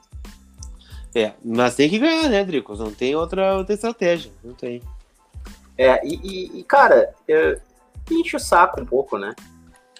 É, 1.14 1.32
mas 1.44 1.76
tem 1.76 1.88
que 1.88 1.98
ganhar, 1.98 2.28
né, 2.28 2.44
Dricos? 2.44 2.80
Não 2.80 2.92
tem 2.92 3.14
outra, 3.14 3.56
outra 3.56 3.74
estratégia, 3.74 4.32
não 4.42 4.54
tem. 4.54 4.82
É, 5.78 6.04
e, 6.06 6.58
e, 6.58 6.64
cara, 6.64 7.14
é, 7.28 7.60
enche 8.10 8.36
o 8.36 8.40
saco 8.40 8.80
um 8.80 8.86
pouco, 8.86 9.18
né? 9.18 9.34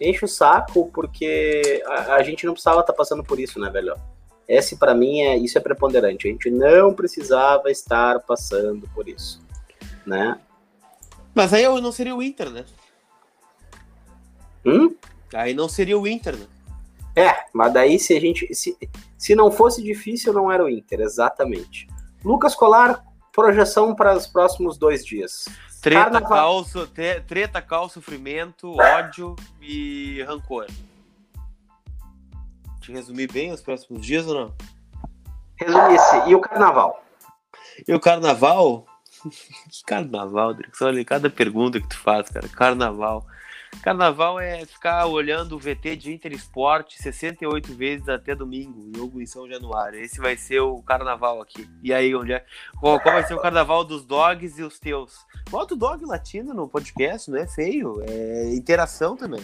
Enche 0.00 0.24
o 0.24 0.28
saco 0.28 0.90
porque 0.92 1.82
a, 1.86 2.14
a 2.14 2.22
gente 2.22 2.44
não 2.46 2.52
precisava 2.52 2.80
estar 2.80 2.92
tá 2.92 2.96
passando 2.96 3.22
por 3.22 3.38
isso, 3.38 3.60
né, 3.60 3.70
velho? 3.70 3.94
Esse 4.48 4.76
para 4.76 4.94
mim 4.94 5.20
é 5.20 5.36
isso 5.36 5.56
é 5.56 5.60
preponderante. 5.60 6.28
A 6.28 6.30
gente 6.30 6.50
não 6.50 6.92
precisava 6.92 7.70
estar 7.70 8.20
passando 8.20 8.88
por 8.94 9.08
isso, 9.08 9.40
né? 10.04 10.38
Mas 11.34 11.52
aí 11.52 11.64
não 11.80 11.92
seria 11.92 12.14
o 12.14 12.22
Inter, 12.22 12.50
né? 12.50 12.64
Hum? 14.64 14.94
Aí 15.32 15.54
não 15.54 15.68
seria 15.68 15.98
o 15.98 16.06
Inter, 16.06 16.36
né? 16.36 16.46
É, 17.16 17.44
mas 17.52 17.72
daí 17.72 17.98
se 17.98 18.16
a 18.16 18.20
gente. 18.20 18.52
Se, 18.54 18.76
se 19.16 19.34
não 19.34 19.50
fosse 19.50 19.82
difícil, 19.82 20.32
não 20.32 20.50
era 20.50 20.64
o 20.64 20.68
Inter, 20.68 21.00
exatamente. 21.00 21.86
Lucas 22.24 22.54
Colar, 22.54 23.04
projeção 23.32 23.94
para 23.94 24.16
os 24.16 24.26
próximos 24.26 24.76
dois 24.76 25.04
dias. 25.04 25.44
Treta, 25.80 26.12
Carnaval... 26.12 26.64
cal, 26.64 26.86
treta, 27.26 27.60
cal, 27.60 27.88
sofrimento, 27.88 28.74
ódio 28.80 29.36
e 29.60 30.22
rancor. 30.22 30.66
Te 32.80 32.92
resumir 32.92 33.30
bem 33.30 33.52
os 33.52 33.60
próximos 33.60 34.04
dias 34.04 34.26
ou 34.26 34.34
não? 34.34 34.54
Resumisse. 35.56 36.28
E 36.28 36.34
o 36.34 36.40
carnaval? 36.40 37.04
E 37.86 37.94
o 37.94 38.00
carnaval? 38.00 38.86
que 39.70 39.84
carnaval, 39.86 40.54
Drix? 40.54 40.80
Olha, 40.82 41.04
cada 41.04 41.30
pergunta 41.30 41.80
que 41.80 41.88
tu 41.88 41.98
faz, 41.98 42.28
cara. 42.28 42.48
Carnaval. 42.48 43.26
Carnaval 43.82 44.40
é 44.40 44.64
ficar 44.64 45.06
olhando 45.06 45.56
o 45.56 45.58
VT 45.58 45.96
de 45.96 46.12
Inter 46.12 46.32
Esporte 46.32 47.02
68 47.02 47.74
vezes 47.74 48.08
até 48.08 48.34
domingo, 48.34 48.90
jogo 48.96 49.20
em 49.20 49.26
São 49.26 49.48
Januário. 49.48 50.00
Esse 50.00 50.20
vai 50.20 50.36
ser 50.36 50.60
o 50.60 50.82
carnaval 50.82 51.40
aqui. 51.40 51.68
E 51.82 51.92
aí, 51.92 52.14
onde 52.14 52.32
é? 52.32 52.44
Qual, 52.80 53.00
qual 53.00 53.14
vai 53.14 53.24
ser 53.24 53.34
o 53.34 53.40
carnaval 53.40 53.84
dos 53.84 54.04
dogs 54.04 54.58
e 54.58 54.62
os 54.62 54.78
teus? 54.78 55.26
Bota 55.50 55.74
o 55.74 55.76
dog 55.76 56.04
latino 56.04 56.54
no 56.54 56.68
podcast, 56.68 57.30
não 57.30 57.38
é 57.38 57.46
feio. 57.46 58.02
É 58.08 58.54
interação 58.54 59.16
também. 59.16 59.42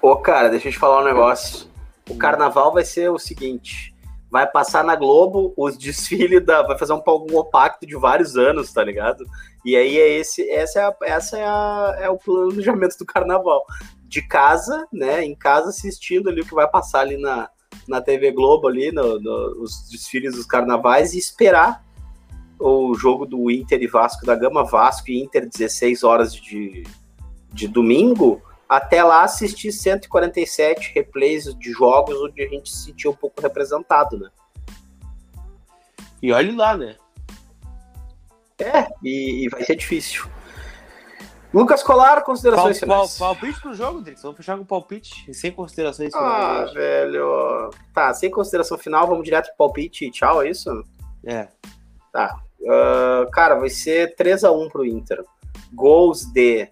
Ô, 0.00 0.16
cara, 0.16 0.48
deixa 0.48 0.68
eu 0.68 0.72
te 0.72 0.78
falar 0.78 1.00
um 1.00 1.04
negócio. 1.04 1.70
O 2.08 2.16
carnaval 2.16 2.72
vai 2.72 2.84
ser 2.84 3.10
o 3.10 3.18
seguinte: 3.18 3.91
vai 4.32 4.50
passar 4.50 4.82
na 4.82 4.96
Globo 4.96 5.52
os 5.58 5.76
desfiles 5.76 6.42
da. 6.42 6.62
Vai 6.62 6.78
fazer 6.78 6.94
um 6.94 7.00
palco 7.02 7.44
pacto 7.50 7.86
de 7.86 7.94
vários 7.94 8.34
anos, 8.34 8.72
tá 8.72 8.82
ligado? 8.82 9.26
E 9.62 9.76
aí 9.76 9.98
é 10.00 10.08
esse, 10.08 10.48
essa 10.50 10.80
é, 10.80 10.84
a, 10.84 10.96
essa 11.02 11.38
é, 11.38 11.44
a, 11.44 11.96
é 12.00 12.08
o 12.08 12.16
planejamento 12.16 12.96
do 12.96 13.04
carnaval. 13.04 13.62
De 14.04 14.22
casa, 14.26 14.86
né? 14.90 15.22
Em 15.22 15.34
casa 15.34 15.68
assistindo 15.68 16.30
ali 16.30 16.40
o 16.40 16.46
que 16.46 16.54
vai 16.54 16.66
passar 16.66 17.00
ali 17.00 17.18
na, 17.18 17.50
na 17.86 18.00
TV 18.00 18.32
Globo 18.32 18.68
ali, 18.68 18.90
no, 18.90 19.20
no, 19.20 19.62
os 19.62 19.86
desfiles 19.90 20.34
dos 20.34 20.46
carnavais, 20.46 21.12
e 21.12 21.18
esperar 21.18 21.84
o 22.58 22.94
jogo 22.94 23.26
do 23.26 23.50
Inter 23.50 23.82
e 23.82 23.86
Vasco 23.86 24.24
da 24.24 24.34
Gama, 24.34 24.64
Vasco 24.64 25.10
e 25.10 25.22
Inter, 25.22 25.46
16 25.46 26.04
horas 26.04 26.34
de, 26.34 26.84
de 27.52 27.68
domingo 27.68 28.40
até 28.72 29.04
lá 29.04 29.22
assistir 29.24 29.70
147 29.70 30.94
replays 30.94 31.44
de 31.58 31.72
jogos 31.72 32.16
onde 32.22 32.42
a 32.42 32.48
gente 32.48 32.70
se 32.70 32.84
sentiu 32.84 33.10
um 33.10 33.14
pouco 33.14 33.42
representado, 33.42 34.18
né? 34.18 34.30
E 36.22 36.32
olhe 36.32 36.56
lá, 36.56 36.74
né? 36.74 36.96
É, 38.58 38.88
e, 39.02 39.44
e 39.44 39.48
vai 39.50 39.62
ser 39.62 39.76
difícil. 39.76 40.24
Lucas 41.52 41.82
Colar, 41.82 42.22
considerações 42.22 42.80
pal, 42.80 42.88
finais. 42.88 43.18
Pal, 43.18 43.34
palpite 43.34 43.60
pro 43.60 43.74
jogo, 43.74 44.00
Drix. 44.00 44.22
Vamos 44.22 44.38
fechar 44.38 44.56
com 44.56 44.64
palpite, 44.64 45.34
sem 45.34 45.52
considerações 45.52 46.10
finais. 46.10 46.70
Ah, 46.70 46.72
velho. 46.72 47.70
Tá, 47.92 48.14
sem 48.14 48.30
consideração 48.30 48.78
final, 48.78 49.06
vamos 49.06 49.24
direto 49.24 49.48
pro 49.48 49.66
palpite 49.66 50.06
e 50.06 50.10
tchau, 50.10 50.42
é 50.42 50.48
isso? 50.48 50.70
É. 51.26 51.46
Tá. 52.10 52.40
Uh, 52.58 53.30
cara, 53.32 53.56
vai 53.56 53.68
ser 53.68 54.16
3x1 54.16 54.70
pro 54.70 54.86
Inter. 54.86 55.22
Gols 55.74 56.24
de 56.24 56.70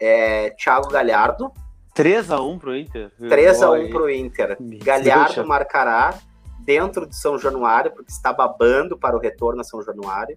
é, 0.00 0.50
Thiago 0.50 0.88
Galhardo. 0.88 1.52
3x1 1.94 2.58
pro 2.58 2.76
Inter? 2.76 3.10
3x1 3.20 3.90
pro 3.90 4.10
Inter. 4.10 4.56
Galhardo 4.60 5.46
marcará 5.46 6.18
dentro 6.60 7.06
de 7.06 7.16
São 7.16 7.38
Januário, 7.38 7.92
porque 7.92 8.10
está 8.10 8.32
babando 8.32 8.98
para 8.98 9.16
o 9.16 9.20
retorno 9.20 9.60
a 9.60 9.64
São 9.64 9.82
Januário. 9.82 10.36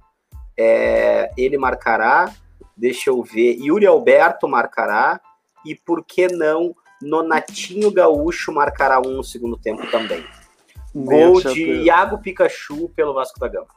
É, 0.58 1.32
ele 1.38 1.58
marcará, 1.58 2.32
deixa 2.78 3.10
eu 3.10 3.22
ver, 3.24 3.58
Yuri 3.60 3.88
Alberto 3.88 4.48
marcará, 4.48 5.20
e 5.66 5.76
por 5.76 6.06
que 6.06 6.28
não 6.28 6.76
Nonatinho 7.02 7.92
Gaúcho 7.92 8.52
marcará 8.52 9.00
um 9.00 9.12
no 9.12 9.24
segundo 9.24 9.58
tempo 9.58 9.90
também. 9.90 10.24
Gol 11.04 11.42
de 11.42 11.84
Iago 11.84 12.18
Pikachu 12.18 12.90
pelo 12.90 13.14
Vasco 13.14 13.40
da 13.40 13.48
Gama. 13.48 13.68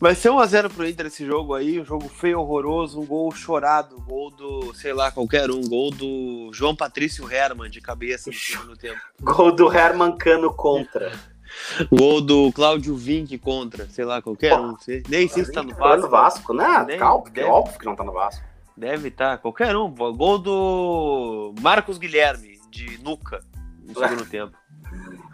Vai 0.00 0.14
ser 0.14 0.30
1x0 0.30 0.72
pro 0.72 0.88
Inter 0.88 1.06
esse 1.06 1.26
jogo 1.26 1.54
aí, 1.54 1.80
um 1.80 1.84
jogo 1.84 2.08
feio, 2.08 2.38
horroroso, 2.40 3.00
um 3.00 3.04
gol 3.04 3.32
chorado, 3.32 4.00
gol 4.02 4.30
do, 4.30 4.72
sei 4.72 4.92
lá, 4.92 5.10
qualquer 5.10 5.50
um, 5.50 5.60
gol 5.60 5.90
do 5.90 6.50
João 6.52 6.76
Patrício 6.76 7.30
Herman 7.30 7.68
de 7.68 7.80
cabeça 7.80 8.30
no 8.30 8.36
segundo 8.36 8.76
tempo. 8.76 9.00
Gol 9.20 9.50
do 9.50 9.72
Herman 9.72 10.16
Cano 10.16 10.54
contra. 10.54 11.10
Gol 11.90 12.20
do 12.20 12.52
Cláudio 12.52 12.94
Vinck 12.94 13.36
contra, 13.38 13.86
sei 13.86 14.04
lá, 14.04 14.22
qualquer 14.22 14.56
Pô, 14.56 14.62
um. 14.62 14.76
Nem 15.08 15.26
sei 15.26 15.44
se 15.44 15.52
tá 15.52 15.62
no 15.62 15.74
Vasco. 15.74 16.02
no 16.02 16.08
Vasco, 16.08 16.54
né? 16.54 16.84
Deve, 16.86 16.98
Calma, 16.98 17.30
deve, 17.30 17.40
é 17.40 17.50
óbvio 17.50 17.78
que 17.78 17.86
não 17.86 17.96
tá 17.96 18.04
no 18.04 18.12
Vasco. 18.12 18.44
Deve 18.76 19.08
estar, 19.08 19.32
tá, 19.32 19.38
qualquer 19.38 19.74
um. 19.74 19.90
Gol 19.90 20.38
do 20.38 21.54
Marcos 21.60 21.98
Guilherme, 21.98 22.60
de 22.70 23.02
Nuca, 23.02 23.40
no 23.82 23.98
segundo 23.98 24.26
tempo. 24.30 24.56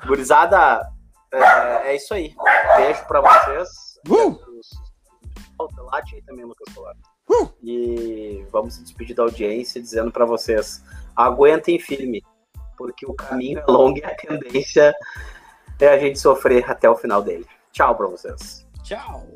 Gurizada, 0.06 0.90
é, 1.34 1.88
é, 1.88 1.96
isso 1.96 2.14
aí. 2.14 2.34
Beijo 2.76 3.04
pra 3.06 3.20
vocês. 3.20 3.68
Uh! 4.08 4.38
Aí 5.92 6.22
também, 6.22 6.44
Lucas 6.44 6.74
Solar. 6.74 6.94
Uh! 7.28 7.48
E 7.62 8.44
vamos 8.50 8.74
se 8.74 8.82
despedir 8.82 9.14
da 9.14 9.22
audiência 9.22 9.80
dizendo 9.80 10.10
para 10.10 10.24
vocês: 10.24 10.84
aguentem 11.16 11.78
firme, 11.78 12.22
porque 12.76 13.06
o 13.06 13.14
caminho 13.14 13.60
é 13.60 13.64
longo 13.70 13.98
e 13.98 14.04
a 14.04 14.14
tendência 14.14 14.94
é 15.80 15.88
a 15.88 15.98
gente 15.98 16.18
sofrer 16.18 16.70
até 16.70 16.88
o 16.88 16.96
final 16.96 17.22
dele. 17.22 17.46
Tchau 17.72 17.94
para 17.96 18.06
vocês. 18.06 18.66
Tchau. 18.82 19.26